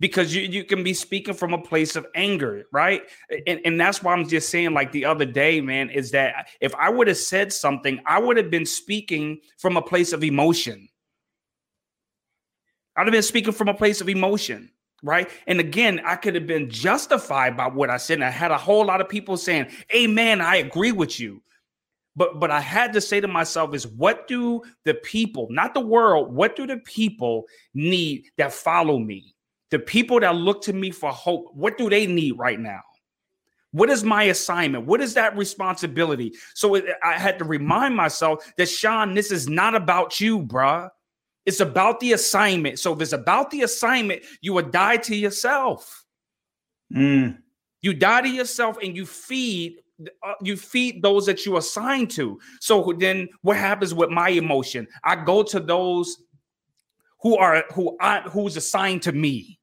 because 0.00 0.34
you, 0.34 0.40
you 0.40 0.64
can 0.64 0.82
be 0.82 0.94
speaking 0.94 1.34
from 1.34 1.52
a 1.52 1.60
place 1.60 1.94
of 1.94 2.06
anger, 2.14 2.64
right? 2.72 3.02
And, 3.46 3.60
and 3.66 3.78
that's 3.78 4.02
why 4.02 4.14
I'm 4.14 4.26
just 4.26 4.48
saying, 4.48 4.72
like 4.72 4.92
the 4.92 5.04
other 5.04 5.26
day, 5.26 5.60
man, 5.60 5.90
is 5.90 6.10
that 6.12 6.48
if 6.58 6.74
I 6.74 6.88
would 6.88 7.06
have 7.06 7.18
said 7.18 7.52
something, 7.52 8.00
I 8.06 8.18
would 8.18 8.38
have 8.38 8.50
been 8.50 8.64
speaking 8.64 9.40
from 9.58 9.76
a 9.76 9.82
place 9.82 10.14
of 10.14 10.24
emotion. 10.24 10.88
I'd 12.96 13.06
have 13.06 13.12
been 13.12 13.22
speaking 13.22 13.52
from 13.52 13.68
a 13.68 13.74
place 13.74 14.00
of 14.00 14.08
emotion, 14.08 14.70
right? 15.02 15.28
And 15.46 15.60
again, 15.60 16.00
I 16.06 16.16
could 16.16 16.34
have 16.34 16.46
been 16.46 16.70
justified 16.70 17.58
by 17.58 17.68
what 17.68 17.90
I 17.90 17.98
said. 17.98 18.14
And 18.14 18.24
I 18.24 18.30
had 18.30 18.52
a 18.52 18.58
whole 18.58 18.86
lot 18.86 19.02
of 19.02 19.08
people 19.10 19.36
saying, 19.36 19.66
Amen, 19.94 20.40
I 20.40 20.56
agree 20.56 20.92
with 20.92 21.20
you. 21.20 21.42
But 22.16 22.38
but 22.38 22.50
I 22.50 22.60
had 22.60 22.92
to 22.92 23.00
say 23.00 23.20
to 23.20 23.28
myself 23.28 23.74
is 23.74 23.86
what 23.86 24.28
do 24.28 24.62
the 24.84 24.94
people, 24.94 25.48
not 25.50 25.74
the 25.74 25.80
world, 25.80 26.32
what 26.32 26.56
do 26.56 26.66
the 26.66 26.78
people 26.78 27.44
need 27.74 28.26
that 28.38 28.52
follow 28.52 28.98
me? 28.98 29.34
The 29.70 29.78
people 29.78 30.20
that 30.20 30.36
look 30.36 30.62
to 30.62 30.72
me 30.72 30.90
for 30.90 31.10
hope, 31.10 31.50
what 31.54 31.76
do 31.76 31.90
they 31.90 32.06
need 32.06 32.38
right 32.38 32.60
now? 32.60 32.80
What 33.72 33.90
is 33.90 34.04
my 34.04 34.24
assignment? 34.24 34.86
What 34.86 35.00
is 35.00 35.14
that 35.14 35.36
responsibility? 35.36 36.32
So 36.54 36.76
I 37.02 37.14
had 37.14 37.40
to 37.40 37.44
remind 37.44 37.96
myself 37.96 38.52
that 38.56 38.68
Sean, 38.68 39.14
this 39.14 39.32
is 39.32 39.48
not 39.48 39.74
about 39.74 40.20
you, 40.20 40.44
bruh. 40.44 40.88
It's 41.44 41.58
about 41.58 41.98
the 41.98 42.12
assignment. 42.12 42.78
So 42.78 42.92
if 42.92 43.00
it's 43.00 43.12
about 43.12 43.50
the 43.50 43.62
assignment, 43.62 44.22
you 44.40 44.52
would 44.52 44.70
die 44.70 44.98
to 44.98 45.16
yourself. 45.16 46.04
Mm. 46.94 47.38
You 47.82 47.94
die 47.94 48.20
to 48.20 48.28
yourself 48.28 48.78
and 48.80 48.96
you 48.96 49.04
feed 49.04 49.80
you 50.42 50.56
feed 50.56 51.02
those 51.02 51.26
that 51.26 51.46
you 51.46 51.56
assign 51.56 52.06
to. 52.08 52.38
So 52.60 52.94
then 52.98 53.28
what 53.42 53.56
happens 53.56 53.94
with 53.94 54.10
my 54.10 54.30
emotion? 54.30 54.86
I 55.04 55.16
go 55.16 55.42
to 55.44 55.60
those 55.60 56.18
who 57.20 57.36
are 57.36 57.64
who 57.72 57.96
I 58.00 58.20
who's 58.20 58.56
assigned 58.56 59.02
to 59.02 59.12
me. 59.12 59.58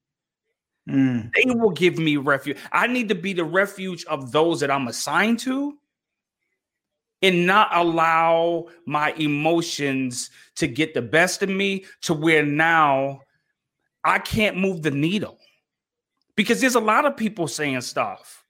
Mm. 0.88 1.30
They 1.34 1.50
will 1.54 1.70
give 1.70 1.98
me 1.98 2.16
refuge. 2.16 2.58
I 2.72 2.86
need 2.86 3.08
to 3.08 3.14
be 3.14 3.32
the 3.32 3.44
refuge 3.44 4.04
of 4.06 4.32
those 4.32 4.60
that 4.60 4.70
I'm 4.70 4.88
assigned 4.88 5.38
to 5.40 5.78
and 7.22 7.46
not 7.46 7.68
allow 7.72 8.66
my 8.84 9.12
emotions 9.12 10.28
to 10.56 10.66
get 10.66 10.92
the 10.92 11.02
best 11.02 11.42
of 11.42 11.48
me 11.48 11.84
to 12.02 12.14
where 12.14 12.44
now 12.44 13.20
I 14.04 14.18
can't 14.18 14.56
move 14.56 14.82
the 14.82 14.90
needle. 14.90 15.38
Because 16.34 16.60
there's 16.60 16.74
a 16.74 16.80
lot 16.80 17.04
of 17.04 17.16
people 17.16 17.46
saying 17.46 17.82
stuff 17.82 18.41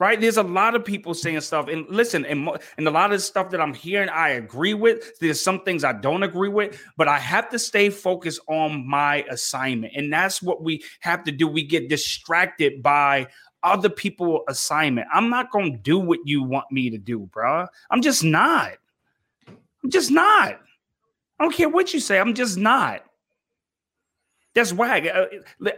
right? 0.00 0.18
There's 0.18 0.38
a 0.38 0.42
lot 0.42 0.74
of 0.74 0.84
people 0.84 1.12
saying 1.12 1.42
stuff, 1.42 1.68
and 1.68 1.86
listen, 1.88 2.24
and, 2.24 2.48
and 2.78 2.88
a 2.88 2.90
lot 2.90 3.12
of 3.12 3.22
stuff 3.22 3.50
that 3.50 3.60
I'm 3.60 3.74
hearing, 3.74 4.08
I 4.08 4.30
agree 4.30 4.74
with. 4.74 5.18
There's 5.20 5.40
some 5.40 5.60
things 5.60 5.84
I 5.84 5.92
don't 5.92 6.22
agree 6.22 6.48
with, 6.48 6.82
but 6.96 7.06
I 7.06 7.18
have 7.18 7.50
to 7.50 7.58
stay 7.58 7.90
focused 7.90 8.40
on 8.48 8.88
my 8.88 9.24
assignment, 9.30 9.92
and 9.94 10.12
that's 10.12 10.42
what 10.42 10.62
we 10.62 10.82
have 11.00 11.22
to 11.24 11.32
do. 11.32 11.46
We 11.46 11.62
get 11.62 11.88
distracted 11.88 12.82
by 12.82 13.28
other 13.62 13.90
people 13.90 14.42
assignment. 14.48 15.06
I'm 15.12 15.28
not 15.28 15.52
to 15.52 15.70
do 15.70 15.98
what 15.98 16.20
you 16.24 16.42
want 16.42 16.72
me 16.72 16.88
to 16.88 16.98
do, 16.98 17.20
bro. 17.20 17.66
I'm 17.90 18.00
just 18.00 18.24
not. 18.24 18.72
I'm 19.84 19.90
just 19.90 20.10
not. 20.10 20.60
I 21.38 21.42
don't 21.44 21.54
care 21.54 21.68
what 21.68 21.92
you 21.92 22.00
say. 22.00 22.18
I'm 22.18 22.34
just 22.34 22.56
not. 22.56 23.04
That's 24.54 24.72
why 24.72 25.00
uh, 25.00 25.26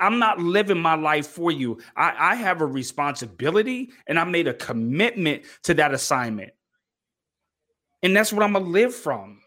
I'm 0.01 0.19
not 0.19 0.39
living 0.39 0.81
my 0.81 0.95
life 0.95 1.27
for 1.27 1.53
you. 1.53 1.79
I, 1.95 2.33
I 2.33 2.35
have 2.37 2.63
a 2.63 2.67
responsibility 2.67 3.91
and 4.07 4.19
I 4.19 4.25
made 4.25 4.49
a 4.49 4.55
commitment 4.55 5.43
to 5.65 5.75
that 5.75 5.93
assignment. 5.93 6.53
And 8.03 8.17
that's 8.17 8.33
what 8.33 8.43
I'm 8.43 8.55
gonna 8.55 8.65
live 8.65 8.95
from. 8.95 9.41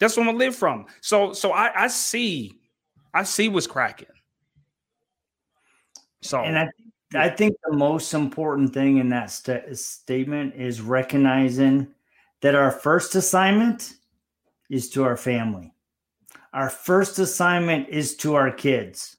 That's 0.00 0.16
what 0.16 0.24
I'm 0.24 0.28
gonna 0.30 0.38
live 0.38 0.56
from. 0.56 0.86
So 1.00 1.32
so 1.32 1.52
I, 1.52 1.84
I 1.84 1.88
see, 1.88 2.58
I 3.14 3.22
see 3.22 3.48
what's 3.48 3.68
cracking. 3.68 4.08
So 6.22 6.40
and 6.40 6.58
I 6.58 6.68
I 7.14 7.28
think 7.28 7.56
the 7.64 7.76
most 7.76 8.14
important 8.14 8.74
thing 8.74 8.98
in 8.98 9.10
that 9.10 9.30
st- 9.30 9.78
statement 9.78 10.56
is 10.56 10.80
recognizing 10.80 11.86
that 12.42 12.56
our 12.56 12.72
first 12.72 13.14
assignment 13.14 13.94
is 14.68 14.90
to 14.90 15.04
our 15.04 15.16
family 15.16 15.72
our 16.56 16.70
first 16.70 17.18
assignment 17.18 17.86
is 17.90 18.16
to 18.16 18.34
our 18.34 18.50
kids, 18.50 19.18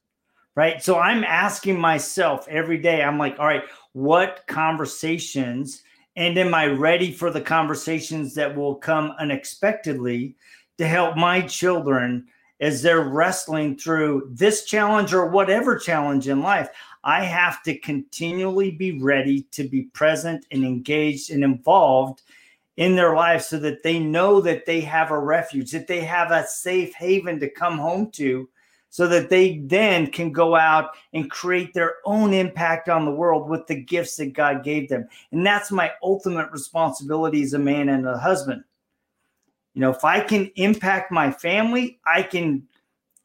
right? 0.56 0.82
So 0.82 0.98
I'm 0.98 1.22
asking 1.22 1.78
myself 1.78 2.48
every 2.48 2.78
day, 2.78 3.00
I'm 3.00 3.16
like, 3.16 3.38
all 3.38 3.46
right, 3.46 3.62
what 3.92 4.42
conversations 4.48 5.82
and 6.16 6.36
am 6.36 6.52
I 6.52 6.66
ready 6.66 7.12
for 7.12 7.30
the 7.30 7.40
conversations 7.40 8.34
that 8.34 8.56
will 8.56 8.74
come 8.74 9.12
unexpectedly 9.20 10.34
to 10.78 10.88
help 10.88 11.16
my 11.16 11.40
children 11.42 12.26
as 12.60 12.82
they're 12.82 13.08
wrestling 13.08 13.78
through 13.78 14.30
this 14.32 14.64
challenge 14.64 15.14
or 15.14 15.26
whatever 15.26 15.78
challenge 15.78 16.26
in 16.26 16.42
life? 16.42 16.68
I 17.04 17.22
have 17.22 17.62
to 17.62 17.78
continually 17.78 18.72
be 18.72 19.00
ready 19.00 19.42
to 19.52 19.68
be 19.68 19.82
present 19.92 20.44
and 20.50 20.64
engaged 20.64 21.30
and 21.30 21.44
involved 21.44 22.22
in 22.78 22.94
their 22.94 23.16
lives 23.16 23.48
so 23.48 23.58
that 23.58 23.82
they 23.82 23.98
know 23.98 24.40
that 24.40 24.64
they 24.64 24.80
have 24.80 25.10
a 25.10 25.18
refuge, 25.18 25.72
that 25.72 25.88
they 25.88 26.00
have 26.00 26.30
a 26.30 26.46
safe 26.46 26.94
haven 26.94 27.40
to 27.40 27.50
come 27.50 27.76
home 27.76 28.08
to, 28.08 28.48
so 28.88 29.08
that 29.08 29.28
they 29.28 29.58
then 29.64 30.06
can 30.06 30.30
go 30.30 30.54
out 30.54 30.90
and 31.12 31.28
create 31.28 31.74
their 31.74 31.96
own 32.04 32.32
impact 32.32 32.88
on 32.88 33.04
the 33.04 33.10
world 33.10 33.48
with 33.48 33.66
the 33.66 33.74
gifts 33.74 34.14
that 34.16 34.32
God 34.32 34.62
gave 34.62 34.88
them. 34.88 35.08
And 35.32 35.44
that's 35.44 35.72
my 35.72 35.90
ultimate 36.04 36.52
responsibility 36.52 37.42
as 37.42 37.52
a 37.52 37.58
man 37.58 37.88
and 37.88 38.06
a 38.06 38.16
husband. 38.16 38.62
You 39.74 39.80
know, 39.80 39.90
if 39.90 40.04
I 40.04 40.20
can 40.20 40.48
impact 40.54 41.10
my 41.10 41.32
family, 41.32 41.98
I 42.06 42.22
can, 42.22 42.68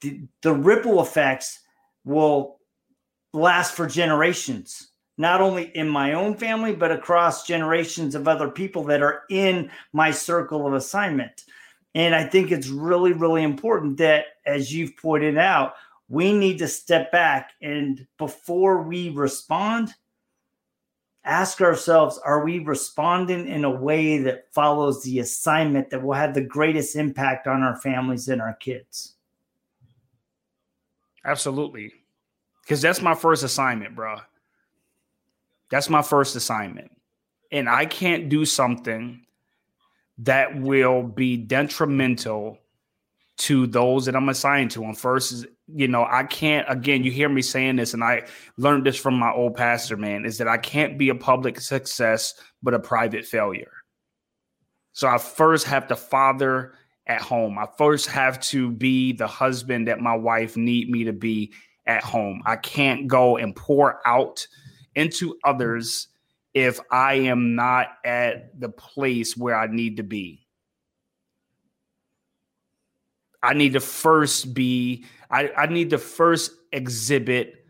the, 0.01 0.21
the 0.41 0.53
ripple 0.53 0.99
effects 0.99 1.59
will 2.05 2.57
last 3.33 3.75
for 3.75 3.85
generations 3.85 4.92
not 5.17 5.41
only 5.41 5.65
in 5.75 5.87
my 5.87 6.13
own 6.13 6.35
family, 6.35 6.73
but 6.73 6.91
across 6.91 7.45
generations 7.45 8.15
of 8.15 8.27
other 8.27 8.49
people 8.49 8.83
that 8.85 9.01
are 9.01 9.23
in 9.29 9.69
my 9.91 10.11
circle 10.11 10.65
of 10.65 10.73
assignment. 10.73 11.43
And 11.95 12.15
I 12.15 12.25
think 12.25 12.51
it's 12.51 12.69
really, 12.69 13.13
really 13.13 13.43
important 13.43 13.97
that, 13.97 14.25
as 14.45 14.73
you've 14.73 14.97
pointed 14.97 15.37
out, 15.37 15.75
we 16.09 16.33
need 16.33 16.57
to 16.59 16.67
step 16.67 17.11
back 17.11 17.51
and 17.61 18.05
before 18.17 18.81
we 18.81 19.09
respond, 19.09 19.93
ask 21.23 21.61
ourselves 21.61 22.19
are 22.25 22.43
we 22.43 22.59
responding 22.59 23.47
in 23.47 23.63
a 23.63 23.71
way 23.71 24.17
that 24.17 24.51
follows 24.53 25.03
the 25.03 25.19
assignment 25.19 25.89
that 25.89 26.03
will 26.03 26.13
have 26.13 26.33
the 26.33 26.41
greatest 26.41 26.95
impact 26.95 27.47
on 27.47 27.61
our 27.61 27.75
families 27.77 28.27
and 28.27 28.41
our 28.41 28.53
kids? 28.55 29.15
Absolutely. 31.25 31.93
Because 32.63 32.81
that's 32.81 33.01
my 33.01 33.13
first 33.13 33.43
assignment, 33.43 33.95
bro. 33.95 34.17
That's 35.73 35.89
my 35.89 36.03
first 36.03 36.35
assignment. 36.35 36.91
And 37.51 37.67
I 37.67 37.87
can't 37.87 38.29
do 38.29 38.45
something 38.45 39.25
that 40.19 40.55
will 40.61 41.01
be 41.01 41.35
detrimental 41.35 42.59
to 43.37 43.65
those 43.65 44.05
that 44.05 44.15
I'm 44.15 44.29
assigned 44.29 44.69
to. 44.71 44.83
And 44.83 44.95
first 44.95 45.47
you 45.67 45.87
know, 45.87 46.05
I 46.07 46.23
can't, 46.23 46.67
again, 46.69 47.03
you 47.03 47.11
hear 47.11 47.29
me 47.29 47.41
saying 47.41 47.77
this, 47.77 47.95
and 47.95 48.03
I 48.03 48.27
learned 48.57 48.85
this 48.85 48.97
from 48.97 49.15
my 49.15 49.31
old 49.31 49.55
pastor, 49.55 49.97
man, 49.97 50.25
is 50.25 50.37
that 50.37 50.47
I 50.47 50.57
can't 50.57 50.97
be 50.97 51.09
a 51.09 51.15
public 51.15 51.59
success, 51.59 52.35
but 52.61 52.73
a 52.73 52.79
private 52.79 53.25
failure. 53.25 53.71
So 54.91 55.07
I 55.07 55.17
first 55.17 55.65
have 55.65 55.87
to 55.87 55.95
father 55.95 56.73
at 57.07 57.21
home. 57.21 57.57
I 57.57 57.65
first 57.77 58.07
have 58.07 58.39
to 58.41 58.69
be 58.69 59.13
the 59.13 59.25
husband 59.25 59.87
that 59.87 59.99
my 59.99 60.15
wife 60.15 60.55
need 60.55 60.89
me 60.89 61.05
to 61.05 61.13
be 61.13 61.53
at 61.87 62.03
home. 62.03 62.43
I 62.45 62.57
can't 62.57 63.07
go 63.07 63.37
and 63.37 63.55
pour 63.55 64.05
out 64.07 64.45
into 64.95 65.37
others 65.43 66.07
if 66.53 66.79
I 66.91 67.15
am 67.15 67.55
not 67.55 67.87
at 68.05 68.59
the 68.59 68.69
place 68.69 69.35
where 69.35 69.55
I 69.55 69.67
need 69.67 69.97
to 69.97 70.03
be. 70.03 70.45
I 73.41 73.53
need 73.53 73.73
to 73.73 73.79
first 73.79 74.53
be, 74.53 75.05
I, 75.29 75.49
I 75.57 75.65
need 75.65 75.89
to 75.89 75.97
first 75.97 76.51
exhibit 76.71 77.65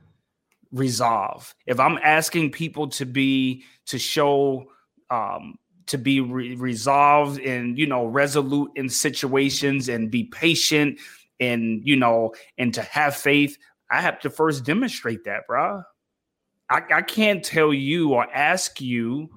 resolve. 0.72 1.56
If 1.66 1.80
I'm 1.80 1.98
asking 2.04 2.52
people 2.52 2.88
to 2.90 3.06
be, 3.06 3.64
to 3.88 3.98
show, 3.98 4.66
um, 5.10 5.56
to 5.88 5.98
be 5.98 6.20
re- 6.20 6.56
resolved 6.56 7.40
and, 7.40 7.78
you 7.78 7.88
know, 7.88 8.06
resolute 8.06 8.72
in 8.76 8.90
situations 8.90 9.90
and 9.90 10.12
be 10.12 10.26
patient 10.26 11.00
and, 11.40 11.82
you 11.84 11.96
know, 11.96 12.34
and 12.58 12.74
to 12.74 12.82
have 12.82 13.16
faith, 13.16 13.58
I 13.90 14.02
have 14.02 14.20
to 14.22 14.30
first 14.30 14.64
demonstrate 14.64 15.24
that, 15.26 15.48
bro. 15.48 15.84
I, 16.70 16.82
I 16.94 17.02
can't 17.02 17.44
tell 17.44 17.74
you 17.74 18.14
or 18.14 18.28
ask 18.34 18.82
you 18.82 19.30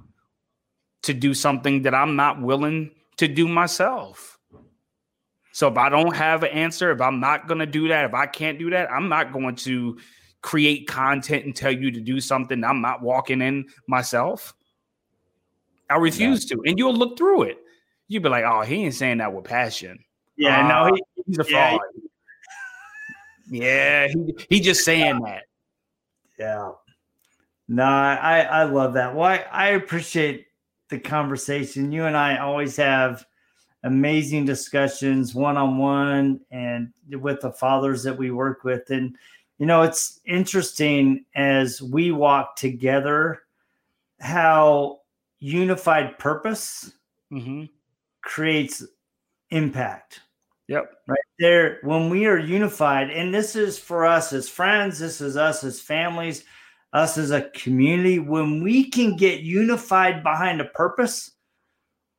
to 1.03 1.15
do 1.15 1.35
something 1.35 1.83
that 1.83 1.95
I'm 1.95 2.17
not 2.17 2.41
willing 2.41 2.91
to 3.19 3.29
do 3.29 3.49
myself. 3.49 4.39
So 5.53 5.69
if 5.69 5.79
I 5.79 5.89
don't 5.89 6.15
have 6.15 6.43
an 6.43 6.51
answer, 6.51 6.91
if 6.91 7.01
I'm 7.01 7.21
not 7.21 7.49
going 7.49 7.61
to 7.61 7.67
do 7.67 7.89
that, 7.89 8.05
if 8.05 8.15
I 8.15 8.27
can't 8.27 8.59
do 8.59 8.71
that, 8.71 8.91
I'm 8.91 9.09
not 9.09 9.33
going 9.33 9.57
to 9.57 9.99
create 10.43 10.87
content 10.87 11.45
and 11.45 11.57
tell 11.57 11.73
you 11.73 11.91
to 11.91 12.01
do 12.01 12.21
something 12.21 12.63
I'm 12.63 12.81
not 12.81 13.03
walking 13.03 13.41
in 13.41 13.67
myself. 13.89 14.55
I 15.89 15.97
refuse 15.97 16.51
yeah. 16.51 16.57
to. 16.57 16.63
And 16.67 16.79
you'll 16.79 16.95
look 16.95 17.17
through 17.17 17.45
it. 17.45 17.59
You'll 18.09 18.23
be 18.23 18.29
like, 18.29 18.45
oh, 18.45 18.63
he 18.63 18.85
ain't 18.85 18.95
saying 18.95 19.19
that 19.19 19.33
with 19.33 19.45
passion. 19.45 19.99
Yeah, 20.37 20.65
uh, 20.65 20.69
no, 20.69 20.95
he, 20.95 21.03
he's 21.27 21.39
a 21.39 21.45
fraud. 21.45 21.81
Yeah, 23.51 24.07
yeah 24.07 24.09
he, 24.09 24.47
he 24.51 24.61
just 24.61 24.85
saying 24.85 25.21
that. 25.23 25.45
Yeah. 26.39 26.71
No, 27.69 27.83
I, 27.83 28.41
I 28.41 28.65
love 28.65 28.95
that. 28.95 29.15
Well, 29.15 29.27
I, 29.27 29.45
I 29.51 29.69
appreciate 29.71 30.47
the 30.89 31.01
conversation. 31.01 31.91
You 31.91 32.05
and 32.05 32.17
I 32.17 32.39
always 32.39 32.77
have 32.77 33.27
amazing 33.83 34.45
discussions 34.45 35.35
one 35.35 35.57
on 35.57 35.79
one 35.79 36.41
and 36.51 36.93
with 37.11 37.41
the 37.41 37.53
fathers 37.53 38.03
that 38.05 38.17
we 38.17 38.31
work 38.31 38.65
with. 38.65 38.91
And, 38.91 39.17
you 39.59 39.67
know, 39.67 39.83
it's 39.83 40.21
interesting 40.27 41.25
as 41.35 41.83
we 41.83 42.13
walk 42.13 42.57
together 42.57 43.43
how 44.21 45.01
unified 45.41 46.19
purpose 46.19 46.93
mm-hmm. 47.33 47.65
creates 48.23 48.85
impact. 49.51 50.21
Yep. 50.69 50.91
Right 51.07 51.19
there, 51.39 51.79
when 51.83 52.11
we 52.11 52.27
are 52.27 52.39
unified, 52.39 53.11
and 53.11 53.33
this 53.33 53.55
is 53.55 53.79
for 53.79 54.05
us 54.05 54.33
as 54.33 54.49
friends, 54.49 54.99
this 54.99 55.21
is 55.21 55.37
us 55.37 55.63
as 55.63 55.81
families, 55.81 56.45
us 56.97 57.19
as 57.19 57.31
a 57.31 57.51
community, 57.51 58.19
when 58.19 58.63
we 58.63 58.91
can 58.91 59.17
get 59.17 59.41
unified 59.41 60.23
behind 60.23 60.61
a 60.61 60.65
purpose, 60.65 61.33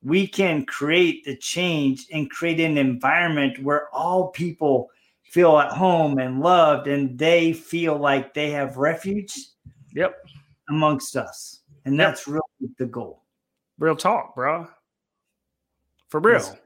we 0.02 0.26
can 0.26 0.64
create 0.64 1.24
the 1.24 1.36
change 1.36 2.06
and 2.12 2.30
create 2.30 2.60
an 2.60 2.78
environment 2.78 3.58
where 3.62 3.88
all 3.92 4.28
people 4.28 4.88
feel 5.24 5.58
at 5.58 5.72
home 5.72 6.18
and 6.18 6.40
loved 6.40 6.86
and 6.86 7.18
they 7.18 7.52
feel 7.52 7.98
like 7.98 8.32
they 8.32 8.50
have 8.50 8.76
refuge 8.76 9.34
yep. 9.94 10.16
amongst 10.68 11.16
us. 11.16 11.60
And 11.84 11.96
yep. 11.96 12.06
that's 12.08 12.28
really 12.28 12.40
the 12.78 12.86
goal. 12.86 13.24
Real 13.78 13.96
talk 13.96 14.34
bro 14.34 14.68
for 16.08 16.20
real. 16.20 16.38
Yes. 16.38 16.56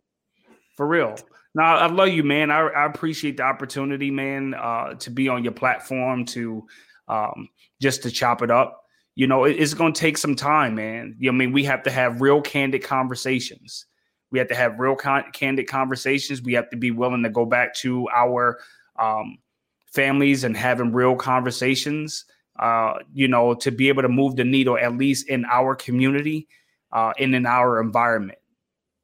for 0.76 0.86
real. 0.86 1.16
Now 1.54 1.76
i 1.76 1.86
love 1.86 2.08
you 2.08 2.22
man. 2.22 2.50
I, 2.50 2.60
I 2.60 2.86
appreciate 2.86 3.38
the 3.38 3.42
opportunity 3.42 4.10
man 4.10 4.54
uh, 4.54 4.94
to 4.94 5.10
be 5.10 5.28
on 5.28 5.42
your 5.42 5.52
platform 5.52 6.24
to 6.26 6.66
um, 7.08 7.48
just 7.80 8.02
to 8.02 8.10
chop 8.10 8.42
it 8.42 8.50
up 8.50 8.82
you 9.14 9.26
know, 9.26 9.44
it, 9.44 9.52
it's 9.52 9.74
going 9.74 9.92
to 9.92 10.00
take 10.00 10.16
some 10.16 10.34
time, 10.34 10.74
man. 10.74 11.16
You 11.18 11.30
know, 11.30 11.36
I 11.36 11.38
mean, 11.38 11.52
we 11.52 11.64
have 11.64 11.82
to 11.84 11.90
have 11.90 12.20
real 12.20 12.40
candid 12.40 12.82
conversations. 12.82 13.86
We 14.30 14.38
have 14.38 14.48
to 14.48 14.54
have 14.54 14.78
real 14.78 14.96
con- 14.96 15.30
candid 15.32 15.68
conversations. 15.68 16.42
We 16.42 16.54
have 16.54 16.70
to 16.70 16.76
be 16.76 16.90
willing 16.90 17.22
to 17.22 17.30
go 17.30 17.44
back 17.44 17.74
to 17.76 18.08
our 18.14 18.60
um, 18.98 19.38
families 19.86 20.44
and 20.44 20.56
having 20.56 20.92
real 20.92 21.16
conversations. 21.16 22.24
Uh, 22.58 22.98
you 23.12 23.28
know, 23.28 23.54
to 23.54 23.70
be 23.70 23.88
able 23.88 24.02
to 24.02 24.08
move 24.08 24.36
the 24.36 24.44
needle 24.44 24.76
at 24.76 24.96
least 24.96 25.26
in 25.28 25.44
our 25.46 25.74
community 25.74 26.46
uh, 26.92 27.12
and 27.18 27.34
in 27.34 27.46
our 27.46 27.80
environment. 27.80 28.38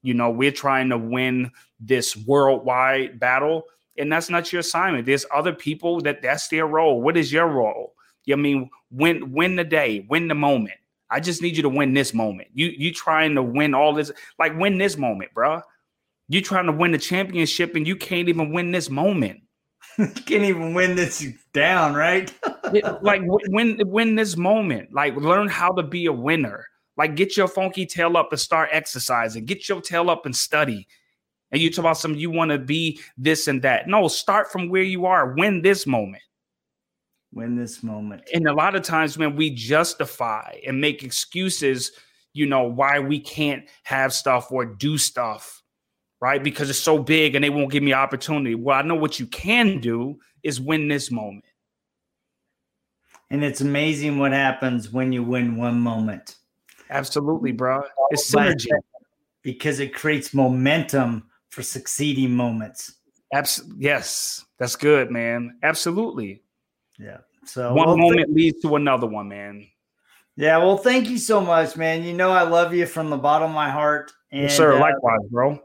You 0.03 0.15
know, 0.15 0.31
we're 0.31 0.53
trying 0.53 0.91
to 0.91 0.99
win 0.99 1.51
this 1.81 2.15
worldwide 2.15 3.19
battle, 3.19 3.65
and 3.99 4.13
that's 4.13 4.31
not 4.31 4.53
your 4.53 4.61
assignment. 4.61 5.07
There's 5.07 5.27
other 5.35 5.53
people 5.53 6.01
that 6.03 6.23
that's 6.23 6.49
their 6.49 6.67
role. 6.67 7.01
What 7.01 7.17
is 7.17 7.33
your 7.33 7.47
role? 7.47 7.95
I 8.31 8.37
mean, 8.37 8.71
win 8.91 9.33
win 9.33 9.57
the 9.57 9.65
day, 9.65 10.07
win 10.09 10.29
the 10.29 10.35
moment. 10.35 10.77
I 11.11 11.21
just 11.21 11.41
need 11.43 11.57
you 11.57 11.63
to 11.63 11.69
win 11.69 11.95
this 11.95 12.13
moment. 12.13 12.49
You 12.53 12.73
you 12.77 12.93
trying 12.93 13.35
to 13.35 13.43
win 13.43 13.75
all 13.75 13.95
this, 13.95 14.13
like 14.39 14.59
win 14.59 14.79
this 14.79 14.97
moment, 14.97 15.33
bro. 15.33 15.63
You 16.29 16.43
trying 16.43 16.67
to 16.67 16.73
win 16.73 16.93
the 16.93 16.99
championship 16.99 17.75
and 17.75 17.87
you 17.87 17.97
can't 17.97 18.29
even 18.29 18.53
win 18.53 18.71
this 18.71 18.91
moment. 18.91 19.41
you 19.99 20.07
can't 20.27 20.45
even 20.45 20.75
win 20.75 20.95
this 20.95 21.27
down, 21.55 21.95
right? 21.95 22.33
like 23.03 23.23
win 23.25 23.81
win 23.87 24.15
this 24.15 24.37
moment. 24.37 24.93
Like 24.93 25.17
learn 25.17 25.49
how 25.49 25.71
to 25.73 25.83
be 25.83 26.07
a 26.07 26.13
winner. 26.13 26.67
Like 26.97 27.15
get 27.15 27.37
your 27.37 27.49
funky 27.49 27.87
tail 27.87 28.17
up 28.17 28.33
and 28.33 28.41
start 28.41 28.69
exercising. 28.73 29.47
Get 29.47 29.69
your 29.69 29.81
tail 29.81 30.11
up 30.11 30.27
and 30.27 30.37
study. 30.37 30.87
And 31.51 31.61
you 31.61 31.71
talk 31.71 31.81
about 31.81 31.99
some 31.99 32.15
you 32.15 32.31
want 32.31 32.51
to 32.51 32.59
be 32.59 33.01
this 33.17 33.49
and 33.49 33.63
that. 33.63 33.89
No, 33.89 34.09
start 34.09 34.53
from 34.53 34.69
where 34.69 34.83
you 34.83 35.07
are. 35.07 35.35
Win 35.35 35.63
this 35.63 35.87
moment 35.87 36.23
win 37.33 37.57
this 37.57 37.83
moment. 37.83 38.23
And 38.33 38.47
a 38.47 38.53
lot 38.53 38.75
of 38.75 38.83
times 38.83 39.19
when 39.19 39.37
we 39.37 39.51
justify 39.51 40.59
and 40.67 40.81
make 40.81 41.03
excuses, 41.03 41.93
you 42.33 42.47
know, 42.47 42.65
why 42.65 42.99
we 42.99 43.21
can't 43.21 43.69
have 43.85 44.13
stuff 44.13 44.51
or 44.51 44.65
do 44.65 44.99
stuff, 44.99 45.63
right? 46.21 46.43
Because 46.43 46.71
it's 46.71 46.79
so 46.79 46.99
big 46.99 47.35
and 47.35 47.45
they 47.45 47.51
won't 47.51 47.71
give 47.71 47.83
me 47.83 47.93
opportunity. 47.93 48.55
Well, 48.55 48.79
I 48.79 48.83
know 48.83 48.95
what 48.95 49.21
you 49.21 49.27
can 49.27 49.81
do 49.81 50.19
is 50.43 50.61
win 50.61 50.89
this 50.89 51.11
moment. 51.11 51.45
And 53.31 53.45
it's 53.45 53.61
amazing 53.61 54.19
what 54.19 54.33
happens 54.33 54.91
when 54.91 55.13
you 55.13 55.23
win 55.23 55.57
one 55.57 55.79
moment. 55.81 56.37
Absolutely, 56.89 57.53
bro. 57.53 57.83
It's 58.11 58.33
synergy. 58.33 58.69
Because 59.43 59.81
it 59.81 59.95
creates 59.95 60.33
momentum 60.33 61.28
for 61.51 61.63
succeeding 61.63 62.35
moments. 62.35 62.95
Abs- 63.33 63.65
yes, 63.77 64.45
that's 64.59 64.77
good, 64.77 65.11
man. 65.11 65.59
Absolutely. 65.63 66.43
Yeah. 66.99 67.19
So 67.45 67.75
one 67.75 67.87
well, 67.89 67.97
moment 67.97 68.27
th- 68.27 68.37
leads 68.37 68.63
to 68.63 68.77
another 68.77 69.07
one, 69.07 69.29
man. 69.29 69.67
Yeah. 70.37 70.59
Well, 70.59 70.77
thank 70.77 71.09
you 71.09 71.19
so 71.19 71.41
much, 71.41 71.77
man. 71.77 72.05
You 72.05 72.15
know 72.15 72.31
I 72.31 72.43
love 72.43 72.75
you 72.75 72.87
from 72.87 73.11
the 73.11 73.17
bottom 73.17 73.51
of 73.51 73.55
my 73.55 73.71
heart. 73.71 74.13
And, 74.31 74.43
yes, 74.43 74.57
sir. 74.57 74.75
Uh, 74.75 74.81
Likewise, 74.81 75.27
bro. 75.31 75.63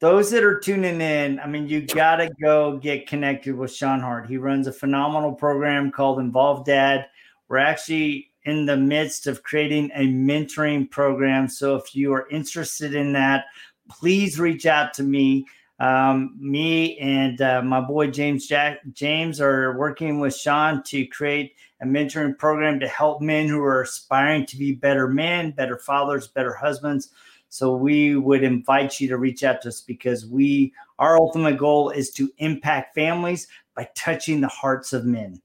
Those 0.00 0.30
that 0.30 0.44
are 0.44 0.58
tuning 0.58 1.02
in, 1.02 1.38
I 1.40 1.46
mean, 1.46 1.68
you 1.68 1.82
got 1.82 2.16
to 2.16 2.30
go 2.42 2.78
get 2.78 3.06
connected 3.06 3.54
with 3.54 3.70
Sean 3.70 4.00
Hart. 4.00 4.26
He 4.26 4.38
runs 4.38 4.66
a 4.66 4.72
phenomenal 4.72 5.32
program 5.32 5.90
called 5.90 6.20
Involved 6.20 6.66
Dad. 6.66 7.06
We're 7.48 7.58
actually 7.58 8.30
in 8.44 8.64
the 8.64 8.76
midst 8.76 9.26
of 9.26 9.42
creating 9.42 9.90
a 9.94 10.06
mentoring 10.06 10.90
program. 10.90 11.48
So 11.48 11.76
if 11.76 11.94
you 11.94 12.14
are 12.14 12.26
interested 12.30 12.94
in 12.94 13.12
that, 13.12 13.44
please 13.90 14.38
reach 14.38 14.66
out 14.66 14.94
to 14.94 15.02
me. 15.02 15.46
Um, 15.78 16.36
me 16.38 16.98
and 16.98 17.40
uh, 17.40 17.62
my 17.62 17.80
boy 17.80 18.10
James 18.10 18.46
Jack 18.46 18.80
James 18.92 19.40
are 19.40 19.76
working 19.78 20.20
with 20.20 20.36
Sean 20.36 20.82
to 20.84 21.06
create 21.06 21.54
a 21.80 21.86
mentoring 21.86 22.36
program 22.36 22.80
to 22.80 22.88
help 22.88 23.22
men 23.22 23.48
who 23.48 23.60
are 23.62 23.82
aspiring 23.82 24.44
to 24.46 24.58
be 24.58 24.72
better 24.72 25.08
men, 25.08 25.52
better 25.52 25.78
fathers, 25.78 26.28
better 26.28 26.52
husbands. 26.52 27.08
So 27.48 27.74
we 27.74 28.14
would 28.14 28.44
invite 28.44 29.00
you 29.00 29.08
to 29.08 29.16
reach 29.16 29.42
out 29.42 29.62
to 29.62 29.68
us 29.68 29.80
because 29.80 30.26
we 30.26 30.72
our 30.98 31.16
ultimate 31.16 31.56
goal 31.56 31.88
is 31.90 32.10
to 32.12 32.30
impact 32.38 32.94
families 32.94 33.48
by 33.74 33.88
touching 33.94 34.42
the 34.42 34.48
hearts 34.48 34.92
of 34.92 35.06
men 35.06 35.40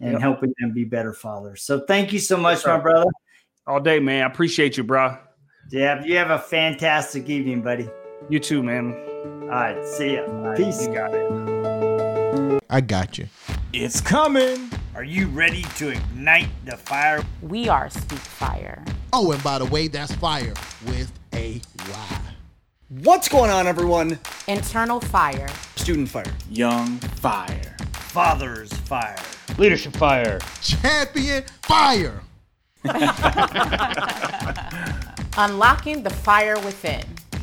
and 0.00 0.12
yep. 0.12 0.20
helping 0.20 0.54
them 0.60 0.72
be 0.72 0.84
better 0.84 1.12
fathers. 1.12 1.62
So 1.62 1.80
thank 1.80 2.12
you 2.12 2.20
so 2.20 2.36
much, 2.36 2.64
my 2.64 2.78
brother. 2.78 3.10
All 3.66 3.80
day, 3.80 3.98
man. 3.98 4.22
I 4.22 4.26
appreciate 4.26 4.76
you, 4.76 4.84
bro. 4.84 5.18
Yeah, 5.72 6.04
you 6.04 6.18
have 6.18 6.30
a 6.30 6.38
fantastic 6.38 7.30
evening, 7.30 7.62
buddy. 7.62 7.88
You 8.28 8.38
too, 8.40 8.62
man. 8.62 8.92
All 9.44 9.48
right, 9.48 9.82
see 9.86 10.16
ya. 10.16 10.24
Right, 10.24 10.54
Peace. 10.54 10.86
You 10.86 10.92
got 10.92 11.14
it. 11.14 12.60
I 12.68 12.82
got 12.82 13.16
you. 13.16 13.26
It's 13.72 13.98
coming. 13.98 14.68
Are 14.94 15.02
you 15.02 15.28
ready 15.28 15.62
to 15.76 15.88
ignite 15.88 16.50
the 16.66 16.76
fire? 16.76 17.24
We 17.40 17.70
are 17.70 17.88
Speak 17.88 18.18
Fire. 18.18 18.84
Oh, 19.14 19.32
and 19.32 19.42
by 19.42 19.58
the 19.58 19.64
way, 19.64 19.88
that's 19.88 20.14
fire 20.16 20.52
with 20.84 21.10
a 21.32 21.62
Y. 21.88 22.20
What's 22.90 23.30
going 23.30 23.50
on, 23.50 23.66
everyone? 23.66 24.18
Internal 24.48 25.00
fire. 25.00 25.48
Student 25.76 26.10
fire. 26.10 26.26
Young 26.50 26.98
fire. 26.98 27.76
Fathers 27.92 28.74
fire. 28.74 29.16
Leadership 29.56 29.96
fire. 29.96 30.38
Champion 30.60 31.44
fire. 31.62 32.20
Unlocking 35.38 36.02
the 36.02 36.10
fire 36.10 36.58
within. 36.60 37.02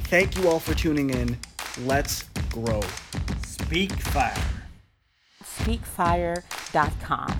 Thank 0.09 0.37
you 0.37 0.47
all 0.47 0.59
for 0.59 0.75
tuning 0.75 1.09
in. 1.09 1.35
Let's 1.85 2.23
grow. 2.51 2.81
Speak 3.41 3.91
Fire. 3.91 4.35
Speakfire.com. 5.43 7.33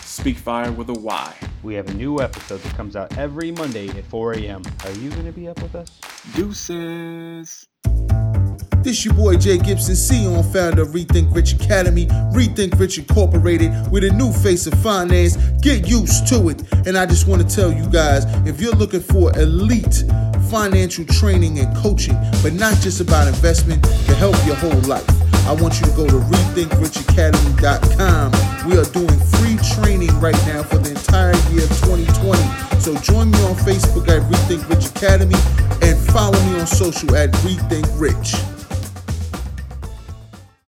Speak 0.00 0.36
Fire 0.36 0.72
with 0.72 0.90
a 0.90 0.94
Y. 0.94 1.34
We 1.62 1.74
have 1.74 1.88
a 1.88 1.94
new 1.94 2.20
episode 2.20 2.60
that 2.62 2.74
comes 2.74 2.96
out 2.96 3.16
every 3.16 3.52
Monday 3.52 3.88
at 3.90 4.04
4 4.06 4.34
a.m. 4.34 4.62
Are 4.84 4.92
you 4.92 5.10
going 5.10 5.26
to 5.26 5.32
be 5.32 5.46
up 5.46 5.62
with 5.62 5.76
us? 5.76 6.00
Deuces. 6.34 7.68
This 8.82 8.98
is 8.98 9.04
your 9.04 9.14
boy 9.14 9.36
Jay 9.36 9.58
Gibson, 9.58 9.94
CEO 9.94 10.34
and 10.34 10.44
founder 10.52 10.82
of 10.82 10.88
Rethink 10.88 11.32
Rich 11.34 11.54
Academy, 11.54 12.06
Rethink 12.34 12.78
Rich 12.78 12.98
Incorporated, 12.98 13.70
with 13.92 14.02
a 14.02 14.10
new 14.10 14.32
face 14.32 14.66
of 14.66 14.74
finance. 14.82 15.36
Get 15.60 15.88
used 15.88 16.26
to 16.28 16.48
it. 16.48 16.62
And 16.86 16.98
I 16.98 17.06
just 17.06 17.28
want 17.28 17.48
to 17.48 17.56
tell 17.56 17.72
you 17.72 17.88
guys 17.88 18.24
if 18.46 18.60
you're 18.60 18.74
looking 18.74 19.00
for 19.00 19.32
elite 19.38 20.04
financial 20.50 21.04
training 21.04 21.60
and 21.60 21.76
coaching, 21.76 22.16
but 22.42 22.54
not 22.54 22.74
just 22.80 23.00
about 23.00 23.28
investment, 23.28 23.84
to 23.84 24.14
help 24.16 24.34
your 24.44 24.56
whole 24.56 24.80
life 24.82 25.06
I 25.46 25.52
want 25.54 25.80
you 25.80 25.86
to 25.86 25.92
go 25.92 26.06
to 26.06 26.14
rethinkrichacademy.com. 26.14 28.68
We 28.68 28.78
are 28.78 28.84
doing 28.84 29.08
free 29.08 29.56
training 29.74 30.20
right 30.20 30.36
now 30.46 30.62
for 30.62 30.78
the 30.78 30.90
entire 30.90 31.34
year 31.50 31.64
of 31.64 31.70
2020. 31.82 32.40
So 32.80 32.94
join 32.96 33.32
me 33.32 33.42
on 33.44 33.54
Facebook 33.56 34.08
at 34.08 34.22
Rethink 34.30 34.68
Rich 34.68 34.90
Academy 34.90 35.34
and 35.82 35.98
follow 36.12 36.38
me 36.46 36.60
on 36.60 36.66
social 36.66 37.16
at 37.16 37.32
Rethink 37.42 37.88
Rich. 38.00 38.36